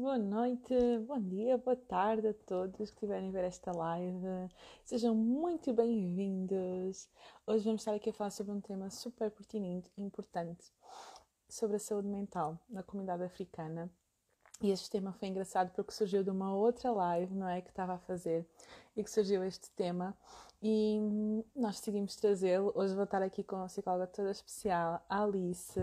[0.00, 0.72] Boa noite,
[1.08, 4.48] bom dia, boa tarde a todos que estiverem a ver esta live.
[4.84, 7.08] Sejam muito bem-vindos.
[7.44, 10.72] Hoje vamos estar aqui a falar sobre um tema super pertinente e importante
[11.48, 13.90] sobre a saúde mental na comunidade africana.
[14.62, 17.60] E este tema foi engraçado porque surgiu de uma outra live, não é?
[17.60, 18.46] Que estava a fazer
[18.96, 20.16] e que surgiu este tema.
[20.62, 21.00] E
[21.56, 22.70] nós decidimos trazê-lo.
[22.76, 25.80] Hoje vou estar aqui com a psicóloga toda especial, a Alice.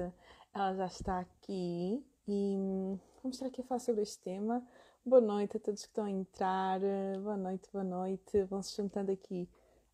[0.54, 4.62] Ela já está aqui e vamos estar aqui a falar sobre este tema.
[5.04, 6.80] Boa noite a todos que estão a entrar.
[7.24, 8.44] Boa noite, boa noite.
[8.44, 9.50] Vão se juntando aqui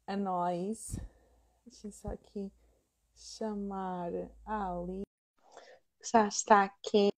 [0.06, 1.00] a nós.
[1.66, 2.52] Deixa eu só aqui
[3.16, 4.12] chamar
[4.46, 5.04] a Ali.
[6.04, 7.10] Já está aqui.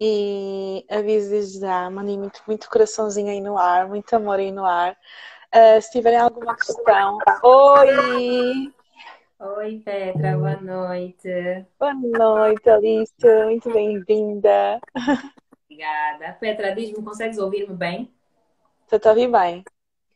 [0.00, 4.96] E aviso já, mandem muito, muito coraçãozinho aí no ar, muito amor aí no ar.
[5.54, 7.18] Uh, se tiverem alguma questão.
[7.42, 8.74] Oi!
[9.38, 11.66] Oi, Petra, boa noite.
[11.78, 13.12] Boa noite, Alice,
[13.44, 14.80] muito bem-vinda.
[15.64, 16.32] Obrigada.
[16.40, 18.10] Petra, diz-me, consegues ouvir-me bem?
[18.90, 19.62] Estou a ouvir bem.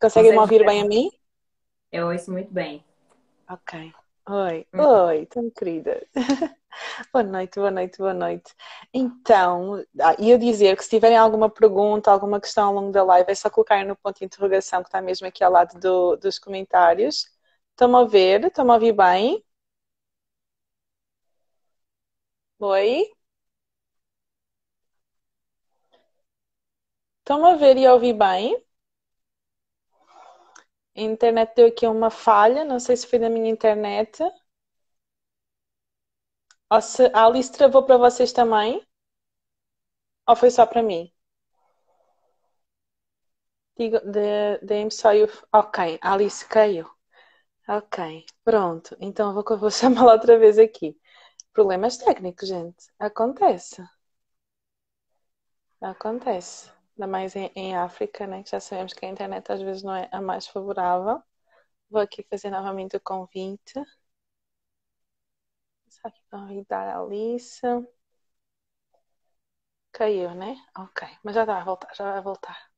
[0.01, 1.11] Consegue me ouvir bem a mim?
[1.93, 2.83] Eu ouço muito bem.
[3.51, 3.93] Ok.
[4.27, 4.81] Oi, hum.
[4.81, 6.03] oi, tão querida.
[7.13, 8.55] boa noite, boa noite, boa noite.
[8.95, 13.31] Então, ah, ia dizer que se tiverem alguma pergunta, alguma questão ao longo da live,
[13.31, 16.39] é só colocar no ponto de interrogação que está mesmo aqui ao lado do, dos
[16.39, 17.27] comentários
[17.81, 18.45] Estão a ver?
[18.45, 19.43] Estão a ouvir bem?
[22.61, 23.11] Oi?
[27.21, 28.63] Estão a ver e a ouvir bem?
[30.97, 34.23] A internet deu aqui uma falha, não sei se foi da minha internet.
[36.69, 38.85] Ou se a Alice travou para vocês também?
[40.27, 41.13] Ou foi só para mim?
[44.63, 45.27] Deem-me só o.
[45.53, 46.87] Ok, a Alice caiu.
[47.69, 48.95] Ok, pronto.
[49.01, 50.95] Então vou, vou chamá-la outra vez aqui.
[51.55, 52.87] Problemas técnicos, gente.
[52.99, 53.83] Acontece.
[55.83, 56.71] Acontece.
[56.97, 58.43] Ainda mais em, em África, né?
[58.43, 61.23] Que já sabemos que a internet às vezes não é a mais favorável.
[61.91, 63.75] Vou aqui fazer novamente o convite.
[65.89, 67.61] Só aqui convidar a Alice.
[69.93, 70.57] Caiu, né?
[70.77, 71.07] Ok.
[71.23, 72.70] Mas já vai voltar, já vai voltar.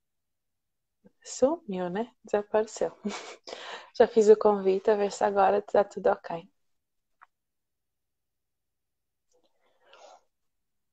[1.25, 2.13] Sumiu, né?
[2.25, 2.93] Desapareceu.
[3.99, 6.49] Já fiz o convite, a ver se agora está tudo ok.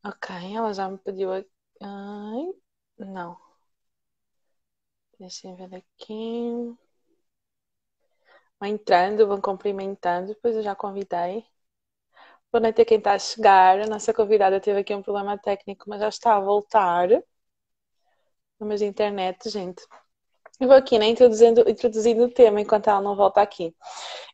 [0.03, 1.31] Ok, ela já me pediu.
[1.33, 2.53] Ai,
[2.97, 3.37] não.
[5.19, 6.75] Deixa eu ver aqui.
[8.57, 11.45] Vão entrando, vão cumprimentando, depois eu já convidei.
[12.51, 13.79] Boa noite a quem está a chegar.
[13.79, 17.09] A nossa convidada teve aqui um problema técnico, mas já está a voltar.
[18.59, 19.83] Mas internet, gente.
[20.59, 23.73] Eu vou aqui, né, introduzindo, introduzindo o tema enquanto ela não volta aqui.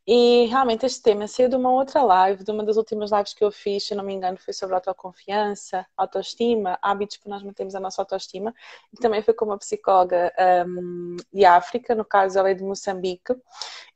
[0.07, 3.43] E realmente este tema saiu de uma outra live, de uma das últimas lives que
[3.43, 7.79] eu fiz, se não me engano, foi sobre autoconfiança, autoestima, hábitos que nós mantemos a
[7.79, 8.53] nossa autoestima.
[8.93, 10.31] E também foi com uma psicóloga
[10.67, 13.35] um, de África, no caso ela é de Moçambique.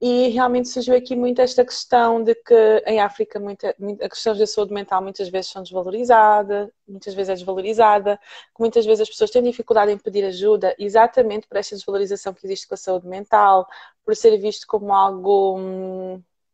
[0.02, 4.48] E realmente surgiu aqui muito esta questão de que em África muita, a questão da
[4.48, 9.30] saúde mental muitas vezes são desvalorizadas, muitas vezes é desvalorizada, que muitas vezes as pessoas
[9.30, 13.68] têm dificuldade em pedir ajuda exatamente por esta desvalorização que existe com a saúde mental,
[14.04, 15.99] por ser visto como algo hum,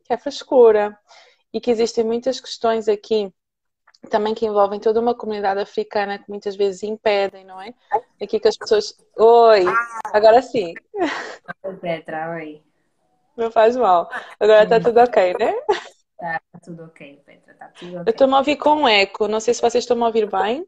[0.03, 0.97] que é frescura
[1.53, 3.33] e que existem muitas questões aqui
[4.09, 7.73] também que envolvem toda uma comunidade africana que muitas vezes impedem, não é?
[8.21, 8.95] Aqui que as pessoas.
[9.17, 9.65] Oi!
[10.13, 10.73] Agora sim.
[11.63, 12.61] Oi, Petra, oi.
[13.35, 14.09] Não faz mal.
[14.39, 15.53] Agora está tudo ok, né?
[16.17, 18.03] Tá, tá tudo ok, Petra, tá tudo ok.
[18.05, 20.65] Eu estou a ouvir com um eco, não sei se vocês estão a ouvir bem.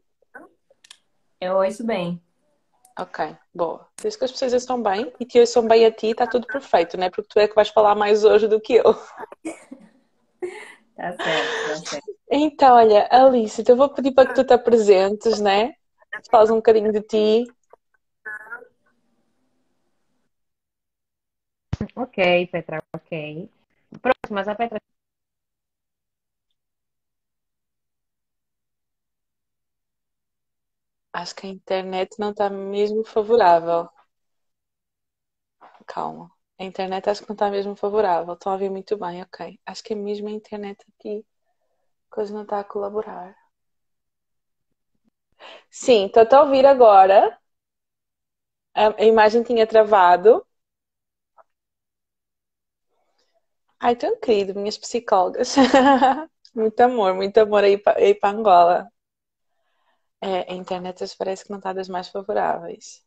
[1.40, 2.20] Eu ouço bem.
[2.98, 3.86] Ok, boa.
[4.02, 6.96] Desde que as pessoas estão bem e te ouçam bem a ti, está tudo perfeito,
[6.96, 7.08] né?
[7.10, 8.92] Porque tu é que vais falar mais hoje do que eu.
[10.96, 12.18] Tá certo, tá certo.
[12.28, 15.74] Então, olha, Alice, então eu vou pedir para que tu te apresentes, né?
[16.28, 17.44] Fales um bocadinho de ti.
[21.94, 23.48] Ok, Petra, ok.
[24.02, 24.80] Pronto, mas a Petra
[31.20, 33.88] Acho que a internet não está mesmo favorável.
[35.86, 36.30] Calma.
[36.60, 38.34] A internet acho que não está mesmo favorável.
[38.34, 39.58] Estão a ouvir muito bem, ok.
[39.66, 41.24] Acho que é mesmo a internet aqui.
[42.10, 43.36] A coisa não está a colaborar.
[45.70, 47.38] Sim, estou a ouvir agora.
[48.74, 50.42] A imagem tinha travado.
[53.80, 55.54] Ai, tão querido, minhas psicólogas.
[56.54, 58.88] muito amor, muito amor aí para Angola.
[60.20, 63.02] É, a internet parece que não está das mais favoráveis.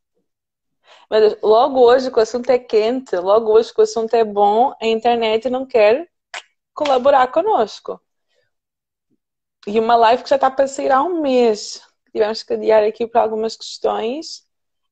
[1.09, 4.73] Mas logo hoje que o assunto é quente, logo hoje que o assunto é bom,
[4.81, 6.09] a internet não quer
[6.73, 8.01] colaborar conosco.
[9.67, 11.81] E uma live que já está para sair há um mês.
[12.11, 14.45] tivemos que adiar aqui para algumas questões.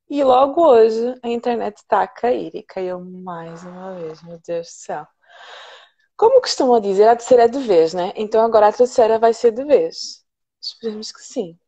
[0.08, 4.66] E logo hoje a internet está a cair e caiu mais uma vez, meu Deus
[4.68, 5.06] do céu.
[6.16, 8.12] Como costumam dizer, a terceira é de vez, né?
[8.16, 10.24] Então agora a terceira vai ser de vez.
[10.60, 11.58] Esperemos que sim.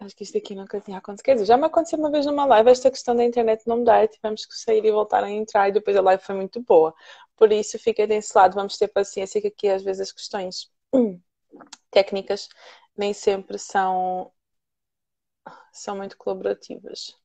[0.00, 1.24] Acho que isto aqui nunca tinha acontecido.
[1.24, 4.06] Quer dizer, já me aconteceu uma vez numa live esta questão da internet não dar,
[4.08, 6.94] tivemos que sair e voltar a entrar e depois a live foi muito boa.
[7.36, 10.70] Por isso, fiquem desse lado, vamos ter paciência que aqui às vezes as questões
[11.90, 12.48] técnicas
[12.96, 14.32] nem sempre são,
[15.72, 17.17] são muito colaborativas.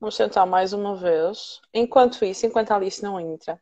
[0.00, 1.60] Vamos tentar mais uma vez.
[1.72, 3.60] Enquanto isso, enquanto a Alice não entra,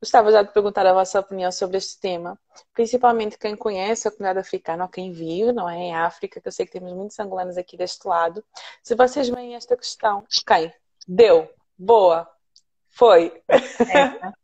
[0.00, 2.38] gostava já de perguntar a vossa opinião sobre este tema,
[2.74, 5.76] principalmente quem conhece a comunidade africana ou quem vive, não é?
[5.76, 8.44] Em África, que eu sei que temos muitos angolanos aqui deste lado.
[8.82, 10.72] Se vocês veem esta questão, ok,
[11.08, 12.28] deu, boa,
[12.90, 13.42] foi.
[13.48, 14.30] É.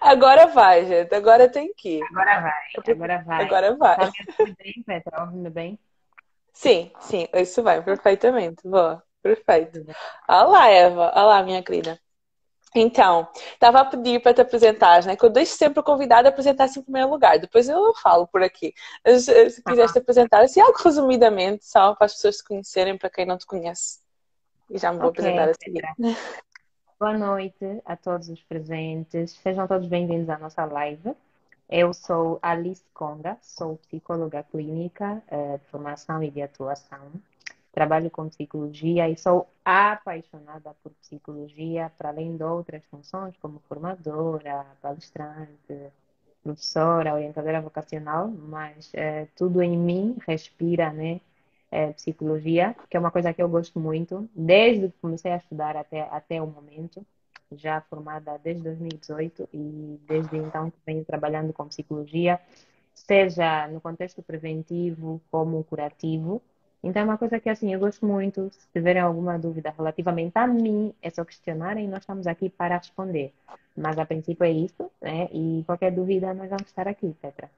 [0.00, 1.14] Agora vai, gente.
[1.14, 2.02] Agora tem que ir.
[2.10, 2.92] Agora vai.
[2.92, 3.44] Agora vai.
[3.44, 3.96] Agora vai.
[3.96, 4.12] Tá
[4.44, 5.22] me bem, Petra?
[5.22, 5.78] Ouvindo bem?
[6.52, 7.26] Sim, sim.
[7.32, 8.68] Isso vai perfeitamente.
[8.68, 9.02] Boa.
[9.24, 9.86] Perfeito.
[10.28, 11.10] Olá, Eva.
[11.16, 11.98] Olá, minha querida.
[12.74, 15.16] Então, estava a pedir para te apresentares, né?
[15.16, 17.38] Que eu deixo sempre o convidado a apresentar-se em primeiro lugar.
[17.38, 18.74] Depois eu falo por aqui.
[19.06, 23.24] Se quiseres te apresentar, assim, algo resumidamente, só para as pessoas te conhecerem, para quem
[23.24, 24.00] não te conhece.
[24.68, 25.82] E já me vou okay, apresentar a seguir.
[27.00, 29.30] Boa noite a todos os presentes.
[29.42, 31.16] Sejam todos bem-vindos à nossa live.
[31.70, 37.10] Eu sou Alice Conda, sou psicóloga clínica eh, de formação e de atuação
[37.74, 44.64] trabalho com psicologia e sou apaixonada por psicologia, para além de outras funções, como formadora,
[44.80, 45.92] palestrante,
[46.42, 51.20] professora, orientadora vocacional, mas é, tudo em mim respira, né?
[51.70, 55.76] É, psicologia, que é uma coisa que eu gosto muito, desde que comecei a estudar
[55.76, 57.04] até, até o momento,
[57.50, 62.38] já formada desde 2018 e desde então venho trabalhando com psicologia,
[62.94, 66.40] seja no contexto preventivo como curativo,
[66.84, 68.50] então é uma coisa que assim eu gosto muito.
[68.52, 73.32] Se tiverem alguma dúvida relativamente a mim, é só questionarem nós estamos aqui para responder.
[73.74, 75.28] Mas a princípio é isso, né?
[75.32, 77.50] E qualquer dúvida nós vamos estar aqui, Petra.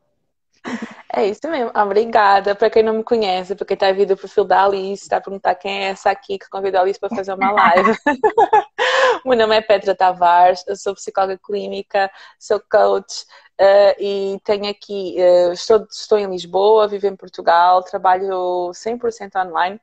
[1.12, 1.72] É isso mesmo.
[1.74, 2.54] Obrigada.
[2.54, 5.84] Para quem não me conhece, porque está vindo o perfil da Alice, está perguntar quem
[5.84, 7.96] é essa aqui que convidou a Alice para fazer uma live.
[9.24, 13.24] Meu nome é Petra Tavares, eu sou psicóloga clínica, sou coach,
[13.58, 19.80] Uh, e tenho aqui, uh, estou, estou em Lisboa, vivo em Portugal, trabalho 100% online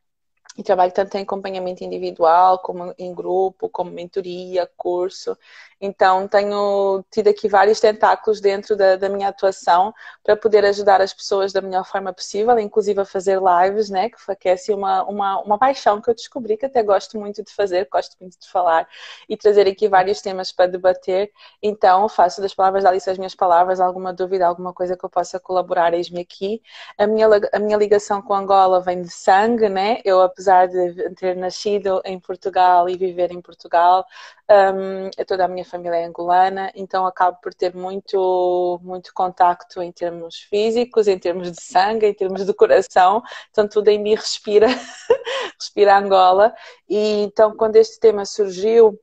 [0.57, 5.37] e trabalho tanto em acompanhamento individual, como em grupo, como mentoria, curso.
[5.85, 11.13] Então, tenho tido aqui vários tentáculos dentro da, da, minha atuação para poder ajudar as
[11.13, 14.09] pessoas da melhor forma possível, inclusive a fazer lives, né?
[14.09, 17.43] Que foi é assim, uma, uma, uma paixão que eu descobri, que até gosto muito
[17.43, 18.87] de fazer, gosto muito de falar
[19.27, 21.29] e trazer aqui vários temas para debater.
[21.61, 25.09] Então, faço das palavras da Alice as minhas palavras, alguma dúvida, alguma coisa que eu
[25.09, 26.61] possa colaborar, eis-me aqui.
[26.97, 29.99] A minha, a minha ligação com Angola vem de sangue, né?
[30.05, 34.05] Eu, apesar de ter nascido em Portugal e viver em Portugal,
[34.49, 39.91] um, toda a minha família é angolana, então acabo por ter muito, muito contacto em
[39.91, 44.67] termos físicos, em termos de sangue, em termos de coração, então tudo em mim respira,
[45.59, 46.53] respira Angola.
[46.89, 48.99] E então quando este tema surgiu,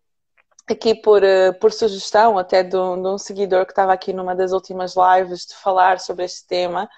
[0.68, 4.34] aqui por, eh, por sugestão até de um, de um seguidor que estava aqui numa
[4.34, 6.88] das últimas lives de falar sobre este tema,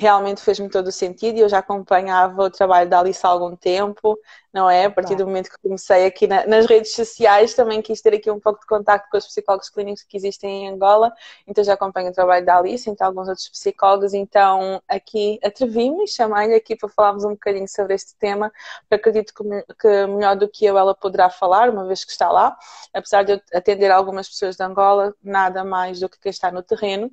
[0.00, 3.54] realmente fez-me todo o sentido e eu já acompanhava o trabalho da Alice há algum
[3.54, 4.18] tempo,
[4.50, 4.86] não é?
[4.86, 8.30] A partir do momento que comecei aqui na, nas redes sociais, também quis ter aqui
[8.30, 11.12] um pouco de contato com os psicólogos clínicos que existem em Angola,
[11.46, 16.54] então já acompanho o trabalho da Alice, então alguns outros psicólogos, então aqui atrevi-me, chamei-lhe
[16.54, 18.50] aqui para falarmos um bocadinho sobre este tema,
[18.88, 22.30] porque acredito que, que, melhor do que eu ela poderá falar, uma vez que está
[22.30, 22.56] lá,
[22.94, 26.62] apesar de eu atender algumas pessoas de Angola, nada mais do que quem está no
[26.62, 27.10] terreno,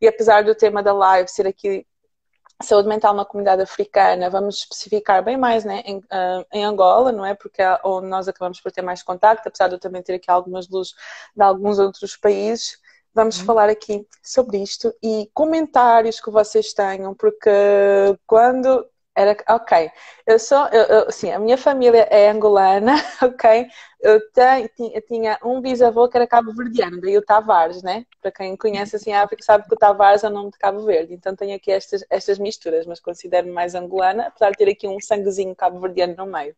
[0.00, 1.84] e apesar do tema da live ser aqui
[2.62, 7.24] saúde mental na comunidade africana, vamos especificar bem mais né, em, uh, em Angola, não
[7.24, 7.34] é?
[7.34, 10.30] Porque é onde nós acabamos por ter mais contacto, apesar de eu também ter aqui
[10.30, 10.94] algumas luzes
[11.36, 12.78] de alguns outros países.
[13.14, 13.44] Vamos uhum.
[13.44, 17.50] falar aqui sobre isto e comentários que vocês tenham, porque
[18.26, 18.84] quando
[19.18, 19.90] era, ok,
[20.24, 23.66] eu sou, eu, eu, assim, a minha família é angolana, ok?
[24.00, 28.06] Eu, tenho, eu tinha um bisavô que era cabo-verdiano, daí o Tavares, né?
[28.22, 30.84] Para quem conhece assim a África sabe que o Tavares é o nome de Cabo
[30.84, 34.86] Verde, então tenho aqui estas, estas misturas, mas considero-me mais angolana, apesar de ter aqui
[34.86, 36.54] um sanguezinho cabo-verdiano no meio.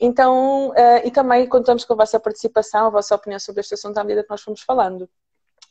[0.00, 3.98] Então, uh, e também contamos com a vossa participação, a vossa opinião sobre este assunto
[3.98, 5.08] à medida que nós fomos falando.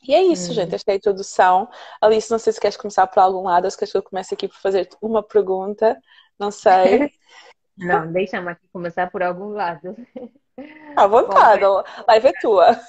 [0.06, 0.54] E é isso, hum.
[0.54, 0.74] gente.
[0.74, 1.68] Esta é a introdução.
[2.00, 4.34] Alice, não sei se queres começar por algum lado ou se queres que eu comece
[4.34, 6.00] aqui por fazer uma pergunta.
[6.38, 7.12] Não sei.
[7.76, 9.96] não, deixa-me aqui começar por algum lado.
[10.94, 12.80] À vontade, Bom, live é tua.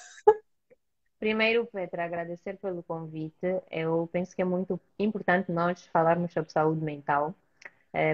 [1.17, 3.59] Primeiro, Petra, agradecer pelo convite.
[3.71, 7.33] Eu penso que é muito importante nós falarmos sobre saúde mental.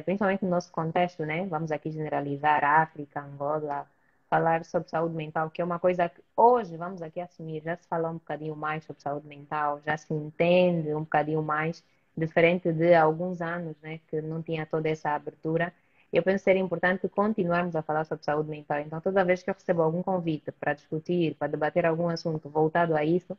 [0.06, 1.46] principalmente no nosso contexto, né?
[1.48, 3.86] Vamos aqui generalizar África, Angola,
[4.32, 7.86] falar sobre saúde mental, que é uma coisa que hoje, vamos aqui assumir, já se
[7.86, 11.84] fala um bocadinho mais sobre saúde mental, já se entende um bocadinho mais,
[12.16, 15.74] diferente de alguns anos, né, que não tinha toda essa abertura.
[16.14, 18.80] Eu penso ser importante continuarmos a falar sobre saúde mental.
[18.80, 22.96] Então, toda vez que eu recebo algum convite para discutir, para debater algum assunto voltado
[22.96, 23.38] a isso,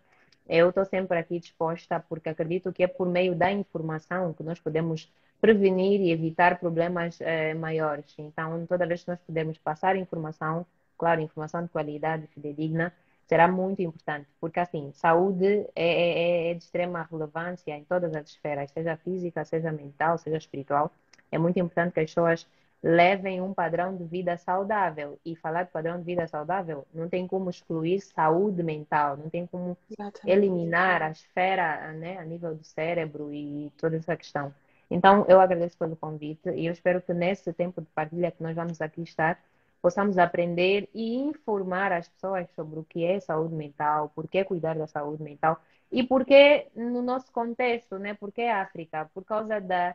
[0.49, 4.59] eu estou sempre aqui disposta, porque acredito que é por meio da informação que nós
[4.61, 8.15] podemos prevenir e evitar problemas eh, maiores.
[8.19, 12.93] Então, toda vez que nós podemos passar informação, claro, informação de qualidade fidedigna
[13.27, 18.29] será muito importante, porque assim, saúde é, é, é, de extrema relevância em todas as
[18.29, 20.93] esferas, seja física, seja mental, seja espiritual.
[21.31, 22.47] É muito importante que as pessoas
[22.83, 25.19] levem um padrão de vida saudável.
[25.25, 29.47] E falar de padrão de vida saudável não tem como excluir saúde mental, não tem
[29.47, 30.29] como Exatamente.
[30.31, 34.53] eliminar a esfera né, a nível do cérebro e toda essa questão.
[34.91, 38.55] Então, eu agradeço pelo convite e eu espero que nesse tempo de partilha que nós
[38.55, 39.43] vamos aqui estar,
[39.83, 44.79] possamos aprender e informar as pessoas sobre o que é saúde mental, por que cuidar
[44.79, 45.61] da saúde mental
[45.91, 48.15] e por que no nosso contexto, né?
[48.15, 49.11] Por que África?
[49.13, 49.95] Por causa da,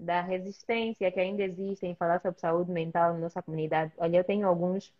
[0.00, 3.92] da resistência que ainda existe em falar sobre saúde mental na nossa comunidade.
[3.98, 4.92] Olha, eu tenho alguns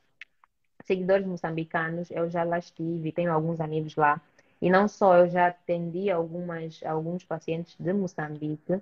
[0.85, 4.21] seguidores moçambicanos, eu já lá estive, tenho alguns amigos lá.
[4.61, 8.81] E não só, eu já atendi algumas, alguns pacientes de Moçambique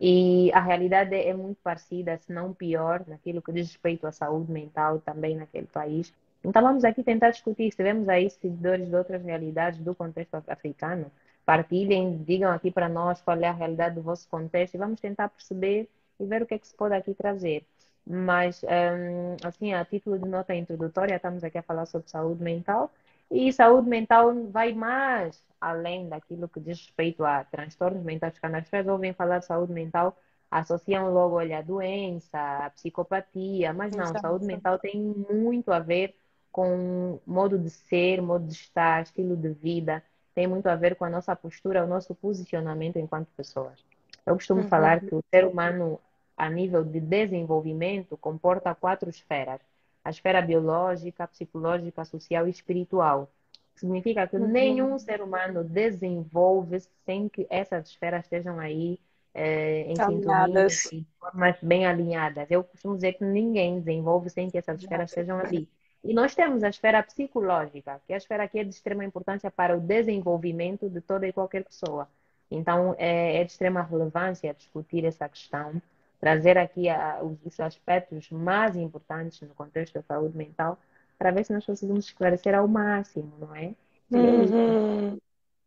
[0.00, 4.50] e a realidade é muito parecida, se não pior, naquilo que diz respeito à saúde
[4.50, 6.12] mental também naquele país.
[6.42, 7.70] Então vamos aqui tentar discutir.
[7.72, 11.12] Se vemos aí seguidores de outras realidades do contexto africano,
[11.44, 15.28] partilhem, digam aqui para nós qual é a realidade do vosso contexto e vamos tentar
[15.28, 15.86] perceber
[16.18, 17.66] e ver o que é que se pode aqui trazer.
[18.06, 22.90] Mas, hum, assim, a título de nota introdutória, estamos aqui a falar sobre saúde mental
[23.30, 28.38] e saúde mental vai mais além daquilo que diz respeito a transtornos mentais.
[28.38, 30.16] Quando as pessoas ouvem falar de saúde mental,
[30.50, 34.20] associam logo olha, a doença, a psicopatia, mas não, Exato.
[34.20, 36.16] saúde mental tem muito a ver
[36.50, 40.02] com modo de ser, modo de estar, estilo de vida,
[40.34, 43.84] tem muito a ver com a nossa postura, o nosso posicionamento enquanto pessoas.
[44.26, 44.68] Eu costumo uhum.
[44.68, 46.00] falar que o ser humano,
[46.36, 49.60] a nível de desenvolvimento, comporta quatro esferas:
[50.04, 53.30] a esfera biológica, psicológica, social e espiritual.
[53.74, 54.46] Significa que uhum.
[54.46, 58.98] nenhum ser humano desenvolve sem que essas esferas estejam aí
[59.32, 62.50] é, em sintonia de formas bem alinhadas.
[62.50, 65.68] Eu costumo dizer que ninguém desenvolve sem que essas esferas estejam ali.
[66.02, 69.50] E nós temos a esfera psicológica, que é a esfera que é de extrema importância
[69.50, 72.08] para o desenvolvimento de toda e qualquer pessoa.
[72.50, 75.80] Então, é, é de extrema relevância discutir essa questão
[76.20, 80.78] trazer aqui a, os aspectos mais importantes no contexto da saúde mental,
[81.18, 83.74] para ver se nós conseguimos esclarecer ao máximo, não é?
[84.10, 85.18] Uhum.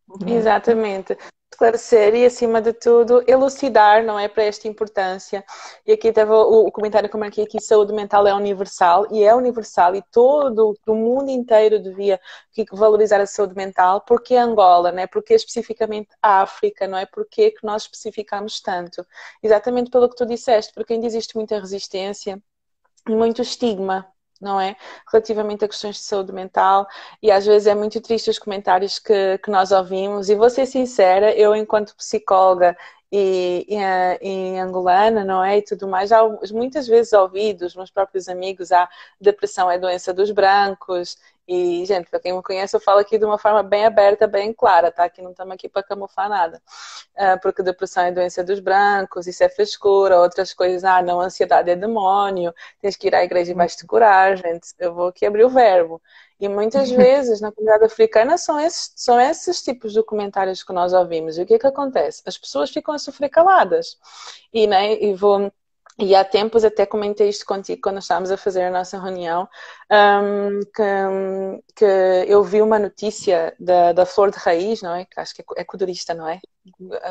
[0.08, 0.28] Uhum.
[0.28, 1.18] Exatamente
[1.54, 5.44] esclarecer e, acima de tudo, elucidar, não é, para esta importância.
[5.86, 9.24] E aqui teve o, o comentário que eu marquei aqui, saúde mental é universal, e
[9.24, 12.20] é universal, e todo o mundo inteiro devia
[12.72, 17.66] valorizar a saúde mental, porque Angola, né, porque especificamente a África, não é, porque que
[17.66, 19.06] nós especificamos tanto.
[19.42, 22.42] Exatamente pelo que tu disseste, porque ainda existe muita resistência
[23.08, 24.13] e muito estigma
[24.44, 24.76] não é?
[25.12, 26.88] Relativamente a questões de saúde mental,
[27.22, 30.66] e às vezes é muito triste os comentários que, que nós ouvimos, e vou ser
[30.66, 32.76] sincera, eu, enquanto psicóloga
[33.16, 35.60] e, e, e, angolana, não é?
[35.60, 36.10] E tudo mais.
[36.10, 36.20] Já
[36.52, 38.90] muitas vezes ouvi dos meus próprios amigos, a
[39.22, 41.18] depressão é doença dos brancos.
[41.48, 44.54] E, gente, para quem me conhece, eu falo aqui de uma forma bem aberta, bem
[44.54, 45.10] clara, tá?
[45.10, 46.62] Que não estamos aqui para camuflar nada.
[47.16, 51.70] Uh, porque depressão é doença dos brancos, isso é frescura, outras coisas, ah, não, ansiedade
[51.70, 54.70] é demônio, tens que ir à igreja e vais te curar, gente.
[54.80, 56.02] Eu vou aqui abrir o verbo.
[56.40, 60.94] E muitas vezes na comunidade africana são esses, são esses tipos de comentários que nós
[60.94, 61.38] ouvimos.
[61.38, 62.22] E o que é que acontece?
[62.26, 63.98] As pessoas ficam a sofrer caladas.
[64.54, 65.52] E, né, e vou
[66.00, 69.48] e há tempos até comentei isto contigo quando estávamos a fazer a nossa reunião,
[69.94, 71.86] um, que, que,
[72.28, 75.06] eu vi uma notícia da, da Flor de Raiz, não é?
[75.06, 76.40] Que acho que é, é codurista, não é?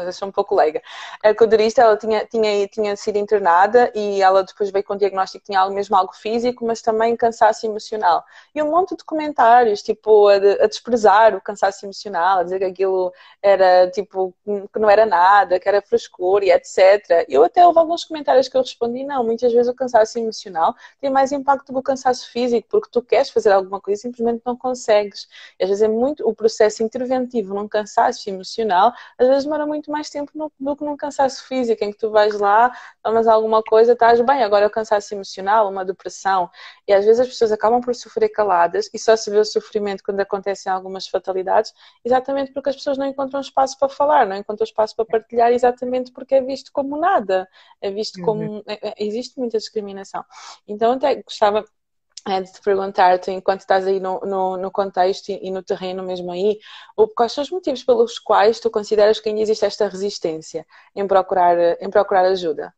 [0.09, 0.83] Acho um pouco leiga.
[1.23, 5.45] A codurista, ela tinha, tinha, tinha sido internada e ela depois veio com o diagnóstico
[5.45, 8.25] que tinha mesmo algo físico, mas também cansaço emocional.
[8.55, 12.65] E um monte de comentários, tipo, a, a desprezar o cansaço emocional, a dizer que
[12.65, 13.12] aquilo
[13.43, 17.27] era, tipo, que não era nada, que era frescura e etc.
[17.29, 21.11] Eu até houve alguns comentários que eu respondi, não, muitas vezes o cansaço emocional tem
[21.11, 24.43] mais impacto do que o cansaço físico, porque tu queres fazer alguma coisa e simplesmente
[24.47, 25.29] não consegues.
[25.61, 29.91] E às vezes é muito o processo interventivo num cansaço emocional, às vezes demora muito
[29.91, 33.62] mais tempo no, do que num cansaço físico, em que tu vais lá, tomas alguma
[33.62, 34.43] coisa, estás bem.
[34.43, 36.49] Agora, o cansaço emocional, uma depressão,
[36.88, 40.02] e às vezes as pessoas acabam por sofrer caladas e só se vê o sofrimento
[40.02, 44.64] quando acontecem algumas fatalidades, exatamente porque as pessoas não encontram espaço para falar, não encontram
[44.64, 47.47] espaço para partilhar, exatamente porque é visto como nada,
[47.83, 48.25] é visto uhum.
[48.25, 48.62] como.
[48.67, 50.25] É, é, existe muita discriminação.
[50.67, 51.64] Então, até gostava
[52.26, 56.31] é de te perguntar-te, enquanto estás aí no, no, no contexto e, no terreno mesmo
[56.31, 56.59] aí,
[57.14, 61.57] quais são os motivos pelos quais tu consideras que ainda existe esta resistência em procurar,
[61.81, 62.73] em procurar ajuda?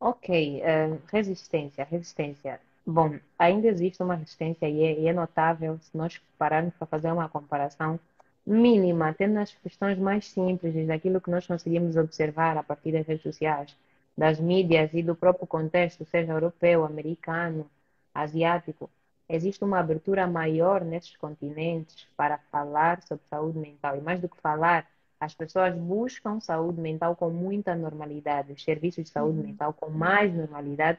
[0.00, 2.60] Ok, uh, resistência, resistência.
[2.86, 7.12] Bom, ainda existe uma resistência e é, e é notável se nós pararmos para fazer
[7.12, 8.00] uma comparação
[8.46, 13.22] mínima, até nas questões mais simples, daquilo que nós conseguimos observar a partir das redes
[13.22, 13.76] sociais,
[14.16, 17.70] das mídias e do próprio contexto, seja europeu, americano,
[18.14, 18.90] asiático,
[19.28, 23.96] existe uma abertura maior nesses continentes para falar sobre saúde mental.
[23.96, 24.86] E mais do que falar,
[25.20, 29.46] as pessoas buscam saúde mental com muita normalidade, os serviços de saúde uhum.
[29.46, 30.98] mental com mais normalidade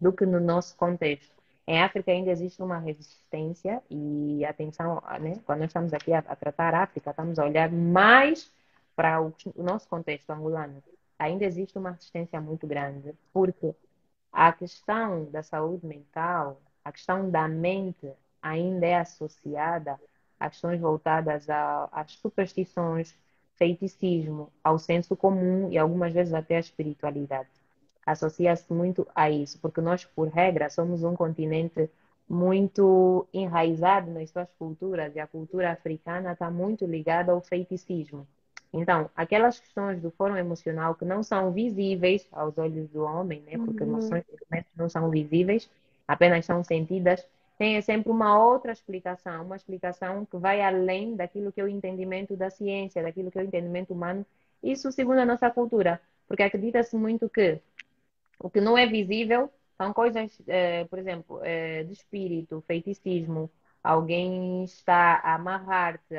[0.00, 1.40] do que no nosso contexto.
[1.66, 5.38] Em África ainda existe uma resistência e atenção, né?
[5.46, 8.50] quando nós estamos aqui a, a tratar a África, estamos a olhar mais
[8.96, 10.82] para o, o nosso contexto angolano.
[11.16, 13.72] Ainda existe uma resistência muito grande, porque
[14.32, 20.00] a questão da saúde mental, a questão da mente ainda é associada
[20.38, 21.46] a questões voltadas
[21.92, 23.16] às superstições,
[23.56, 27.48] feiticismo, ao senso comum e algumas vezes até à espiritualidade.
[28.06, 31.90] Associa-se muito a isso, porque nós, por regra, somos um continente
[32.28, 38.26] muito enraizado nas suas culturas e a cultura africana está muito ligada ao feiticismo.
[38.72, 43.58] Então, aquelas questões do fórum emocional que não são visíveis aos olhos do homem, né?
[43.58, 43.90] Porque uhum.
[43.90, 44.24] emoções
[44.76, 45.68] não são visíveis,
[46.06, 47.26] apenas são sentidas,
[47.58, 52.36] tem sempre uma outra explicação, uma explicação que vai além daquilo que é o entendimento
[52.36, 54.24] da ciência, daquilo que é o entendimento humano.
[54.62, 57.60] Isso segundo a nossa cultura, porque acredita-se muito que
[58.38, 63.50] o que não é visível são coisas, eh, por exemplo, eh, de espírito, feiticismo,
[63.82, 66.14] alguém está a amarrar-te.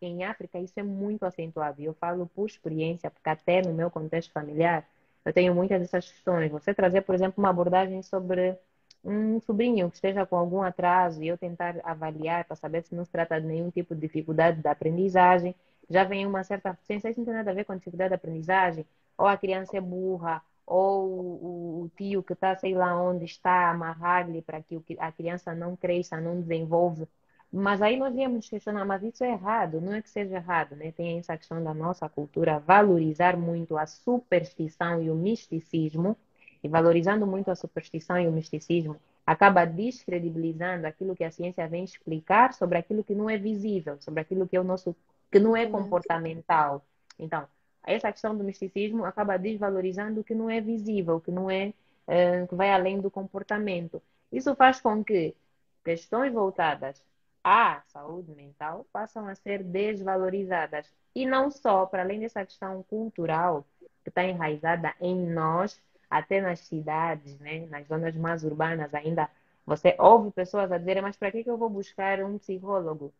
[0.00, 1.80] Em África isso é muito acentuado.
[1.82, 4.86] Eu falo por experiência, porque até no meu contexto familiar
[5.24, 6.50] eu tenho muitas dessas questões.
[6.50, 8.58] Você trazer, por exemplo, uma abordagem sobre
[9.04, 13.04] um sobrinho que esteja com algum atraso e eu tentar avaliar para saber se não
[13.04, 15.54] se trata de nenhum tipo de dificuldade da aprendizagem,
[15.90, 18.86] já vem uma certa sem isso não tem nada a ver com dificuldade da aprendizagem,
[19.18, 24.42] ou a criança é burra, ou o, tio que está, sei lá onde está, amarrar-lhe
[24.42, 27.08] para que a criança não cresça, não desenvolva.
[27.52, 30.90] Mas aí nós íamos questionar, mas isso é errado, não é que seja errado, né?
[30.92, 36.16] Tem essa questão da nossa cultura valorizar muito a superstição e o misticismo,
[36.64, 38.96] e valorizando muito a superstição e o misticismo,
[39.26, 44.20] acaba descredibilizando aquilo que a ciência vem explicar sobre aquilo que não é visível, sobre
[44.20, 44.96] aquilo que é o nosso
[45.30, 46.84] que não é comportamental.
[47.18, 47.46] Então,
[47.84, 51.72] essa questão do misticismo acaba desvalorizando o que não é visível, o que não é
[52.06, 54.02] uh, que vai além do comportamento.
[54.30, 55.34] Isso faz com que
[55.84, 57.02] questões voltadas
[57.42, 60.86] à saúde mental passam a ser desvalorizadas.
[61.14, 63.66] E não só, para além dessa questão cultural
[64.02, 69.28] que está enraizada em nós, até nas cidades, né, nas zonas mais urbanas ainda,
[69.66, 73.12] você ouve pessoas a dizerem, mas para que, que eu vou buscar um psicólogo?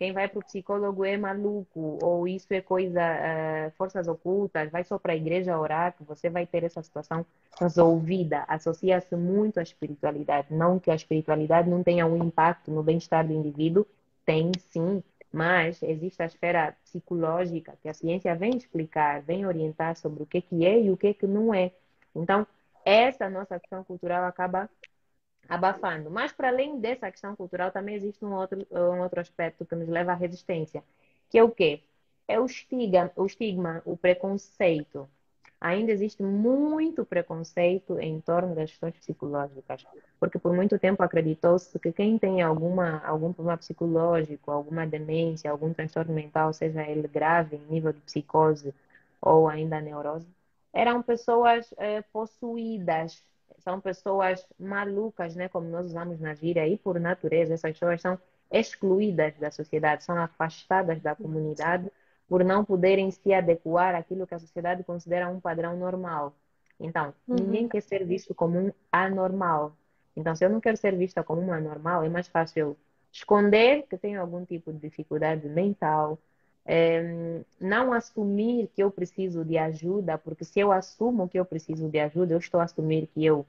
[0.00, 4.82] Quem vai para o psicólogo é maluco, ou isso é coisa, uh, forças ocultas, vai
[4.82, 7.26] só para a igreja orar, que você vai ter essa situação
[7.60, 8.42] resolvida.
[8.48, 10.54] Associa-se muito à espiritualidade.
[10.54, 13.86] Não que a espiritualidade não tenha um impacto no bem-estar do indivíduo,
[14.24, 20.22] tem sim, mas existe a esfera psicológica que a ciência vem explicar, vem orientar sobre
[20.22, 21.72] o que, que é e o que, que não é.
[22.16, 22.46] Então,
[22.86, 24.66] essa nossa questão cultural acaba
[25.50, 26.10] abafando.
[26.10, 29.88] Mas, para além dessa questão cultural, também existe um outro, um outro aspecto que nos
[29.88, 30.82] leva à resistência,
[31.28, 31.82] que é o quê?
[32.28, 35.08] É o estigma, o, estigma, o preconceito.
[35.60, 39.84] Ainda existe muito preconceito em torno das questões psicológicas,
[40.18, 45.74] porque por muito tempo acreditou-se que quem tem alguma, algum problema psicológico, alguma demência, algum
[45.74, 48.74] transtorno mental, seja ele grave em nível de psicose
[49.20, 50.26] ou ainda neurose,
[50.72, 53.22] eram pessoas eh, possuídas
[53.60, 58.18] são pessoas malucas, né, como nós usamos na gíria, e por natureza essas pessoas são
[58.50, 61.90] excluídas da sociedade, são afastadas da comunidade
[62.28, 66.34] por não poderem se adequar àquilo que a sociedade considera um padrão normal.
[66.78, 67.36] Então, uhum.
[67.36, 69.76] ninguém quer ser visto como um anormal.
[70.16, 72.76] Então, se eu não quero ser vista como um anormal, é mais fácil eu
[73.12, 76.18] esconder que tenho algum tipo de dificuldade mental,
[76.64, 81.88] é, não assumir que eu preciso de ajuda, porque se eu assumo que eu preciso
[81.88, 83.46] de ajuda, eu estou a assumir que eu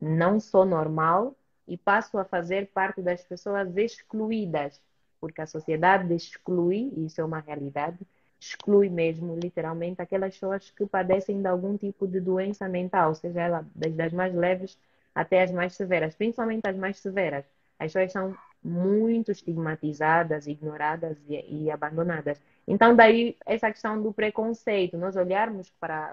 [0.00, 1.34] não sou normal
[1.66, 4.80] e passo a fazer parte das pessoas excluídas,
[5.20, 7.98] porque a sociedade exclui, isso é uma realidade,
[8.40, 13.66] exclui mesmo, literalmente, aquelas pessoas que padecem de algum tipo de doença mental, seja ela
[13.74, 14.76] desde as mais leves
[15.14, 17.44] até as mais severas, principalmente as mais severas.
[17.78, 22.40] As pessoas são muito estigmatizadas, ignoradas e, e, abandonadas.
[22.66, 26.06] Então, daí essa questão do preconceito, nós olharmos para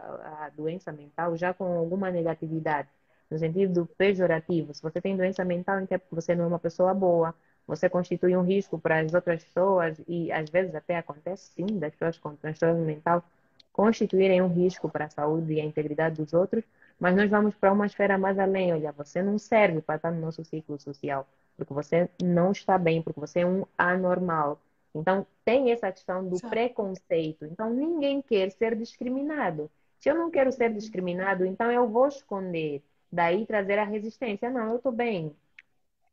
[0.45, 2.89] a doença mental já com alguma negatividade,
[3.29, 4.73] no sentido pejorativo.
[4.73, 7.35] Se você tem doença mental, então você não é uma pessoa boa,
[7.67, 11.93] você constitui um risco para as outras pessoas e às vezes até acontece sim das
[11.93, 13.23] pessoas com transtorno mental
[13.71, 16.65] constituírem um risco para a saúde e a integridade dos outros,
[16.99, 18.73] mas nós vamos para uma esfera mais além.
[18.73, 21.25] Olha, você não serve para estar no nosso ciclo social,
[21.59, 24.59] porque você não está bem, porque você é um anormal.
[24.95, 26.49] Então, tem essa questão do Sim.
[26.49, 27.45] preconceito.
[27.45, 29.69] Então, ninguém quer ser discriminado.
[29.99, 32.81] Se eu não quero ser discriminado, então eu vou esconder.
[33.11, 34.49] Daí trazer a resistência.
[34.49, 35.35] Não, eu estou bem.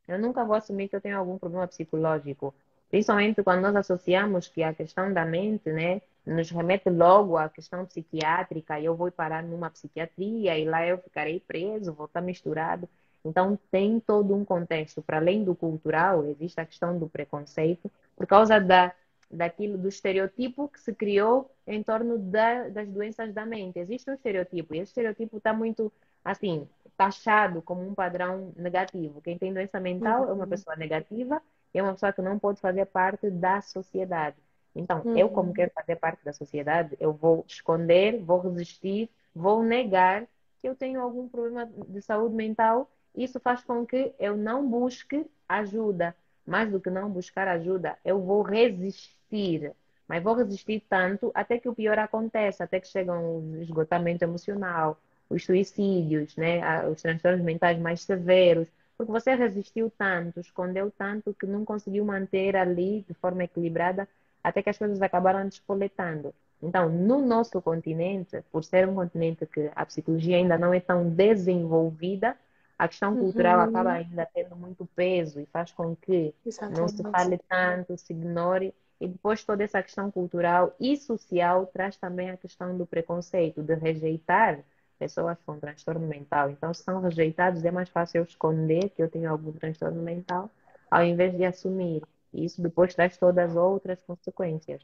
[0.09, 2.55] Eu nunca vou assumir que eu tenho algum problema psicológico.
[2.91, 7.85] Principalmente quando nós associamos que a questão da mente, né, nos remete logo à questão
[7.85, 12.89] psiquiátrica, e eu vou parar numa psiquiatria e lá eu ficarei preso, vou estar misturado.
[13.27, 15.03] Então, tem todo um contexto.
[15.03, 18.93] Para além do cultural, existe a questão do preconceito, por causa da,
[19.31, 23.79] daquilo, do estereotipo que se criou em torno da, das doenças da mente.
[23.79, 25.93] Existe um estereotipo, e esse estereotipo está muito,
[26.25, 29.21] assim, taxado como um padrão negativo.
[29.21, 30.31] Quem tem doença mental uhum.
[30.31, 30.51] é uma uhum.
[30.51, 31.43] pessoa negativa
[31.79, 34.37] é uma pessoa que não pode fazer parte da sociedade.
[34.75, 35.17] Então, uhum.
[35.17, 35.55] eu, como uhum.
[35.55, 40.27] quero fazer parte da sociedade, eu vou esconder, vou resistir, vou negar
[40.61, 42.91] que eu tenho algum problema de saúde mental.
[43.17, 46.15] Isso faz com que eu não busque ajuda.
[46.47, 49.73] Mais do que não buscar ajuda, eu vou resistir.
[50.07, 55.01] Mas vou resistir tanto até que o pior aconteça, até que chega um esgotamento emocional,
[55.29, 61.47] os suicídios, né, os transtornos mentais mais severos, porque você resistiu tanto, escondeu tanto que
[61.47, 64.09] não conseguiu manter ali de forma equilibrada
[64.43, 66.33] até que as coisas acabaram despoletando.
[66.63, 71.11] Então, no nosso continente, por ser um continente que a psicologia ainda não é tão
[71.11, 72.37] desenvolvida,
[72.79, 73.21] a questão uhum.
[73.21, 76.81] cultural acaba ainda tendo muito peso e faz com que Exatamente.
[76.81, 78.75] não se fale tanto, se ignore.
[79.01, 83.75] E depois toda essa questão cultural e social traz também a questão do preconceito, de
[83.75, 84.63] rejeitar
[84.99, 86.51] pessoas com transtorno mental.
[86.51, 90.51] Então, se são rejeitados, é mais fácil eu esconder que eu tenho algum transtorno mental,
[90.91, 92.03] ao invés de assumir.
[92.33, 94.83] E isso depois traz todas as outras consequências.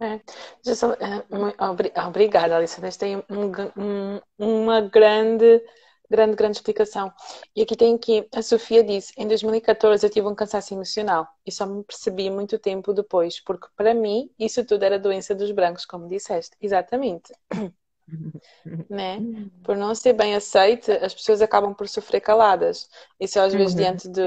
[0.00, 0.20] É.
[1.94, 2.98] é obrigada, Alice.
[2.98, 5.62] Tem um, um, uma grande,
[6.12, 7.10] grande, grande explicação.
[7.56, 11.50] E aqui tem que a Sofia disse: em 2014 eu tive um cansaço emocional e
[11.50, 15.86] só me percebi muito tempo depois, porque para mim isso tudo era doença dos brancos,
[15.86, 16.54] como disseste.
[16.60, 17.32] Exatamente.
[18.90, 19.18] né?
[19.64, 22.88] Por não ser bem aceite, as pessoas acabam por sofrer caladas.
[23.18, 23.80] Isso às vezes uhum.
[23.80, 24.26] diante de,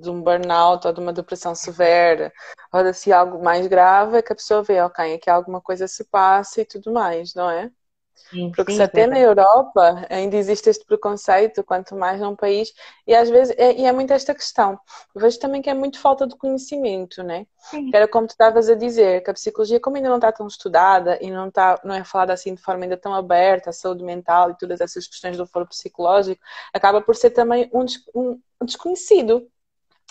[0.00, 2.32] de, um burnout ou de uma depressão severa,
[2.72, 5.86] ou de assim, algo mais grave, é que a pessoa vê, ok, aqui alguma coisa
[5.86, 7.70] se passa e tudo mais, não é?
[8.14, 12.72] Sim, Porque sim, se até na Europa ainda existe este preconceito, quanto mais num país,
[13.06, 14.78] e às vezes, é, e é muito esta questão.
[15.14, 17.46] Eu vejo também que é muito falta de conhecimento, né?
[17.58, 17.90] Sim.
[17.92, 21.18] Era como tu estavas a dizer, que a psicologia, como ainda não está tão estudada
[21.20, 24.50] e não, está, não é falada assim de forma ainda tão aberta, a saúde mental
[24.50, 29.46] e todas essas questões do foro psicológico, acaba por ser também um, um desconhecido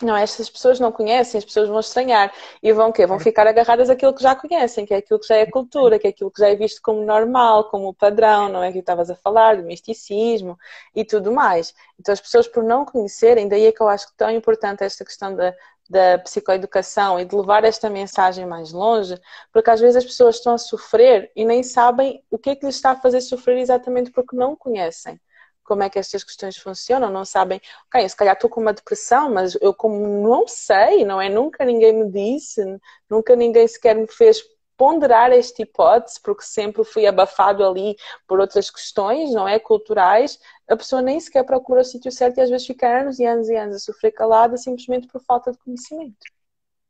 [0.05, 3.05] não, estas pessoas não conhecem, as pessoas vão estranhar e vão quê?
[3.05, 6.07] Vão ficar agarradas àquilo que já conhecem, que é aquilo que já é cultura, que
[6.07, 9.15] é aquilo que já é visto como normal, como padrão, não é que estavas a
[9.15, 10.57] falar, do misticismo
[10.95, 11.73] e tudo mais.
[11.99, 15.05] Então as pessoas por não conhecerem, daí é que eu acho que tão importante esta
[15.05, 15.53] questão da,
[15.89, 19.19] da psicoeducação e de levar esta mensagem mais longe,
[19.51, 22.65] porque às vezes as pessoas estão a sofrer e nem sabem o que é que
[22.65, 25.19] lhes está a fazer sofrer exatamente porque não conhecem
[25.63, 29.31] como é que estas questões funcionam, não sabem, ok, se calhar estou com uma depressão,
[29.33, 31.29] mas eu como não sei, não é?
[31.29, 32.61] Nunca ninguém me disse,
[33.09, 34.43] nunca ninguém sequer me fez
[34.77, 37.95] ponderar esta hipótese, porque sempre fui abafado ali
[38.27, 39.59] por outras questões, não é?
[39.59, 43.25] Culturais, a pessoa nem sequer procura o sítio certo e às vezes fica anos e
[43.25, 46.17] anos e anos a sofrer calada simplesmente por falta de conhecimento.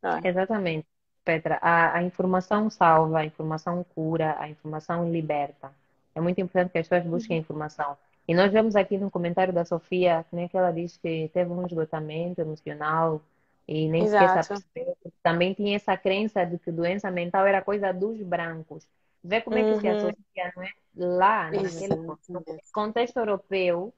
[0.04, 0.28] É?
[0.28, 0.88] Exatamente,
[1.24, 1.60] Petra.
[1.62, 5.72] A, a informação salva, a informação cura, a informação liberta.
[6.16, 7.42] É muito importante que as pessoas busquem uhum.
[7.42, 7.98] informação.
[8.28, 11.66] E nós vemos aqui no comentário da Sofia né, que ela diz que teve um
[11.66, 13.22] esgotamento emocional
[13.68, 14.44] e nem Exato.
[14.44, 14.98] sequer percebeu.
[15.22, 18.88] Também tinha essa crença de que doença mental era coisa dos brancos.
[19.24, 19.98] Vê como é que se uhum.
[19.98, 20.70] associa, não é?
[20.96, 21.96] Lá, naquele
[22.74, 23.94] contexto europeu,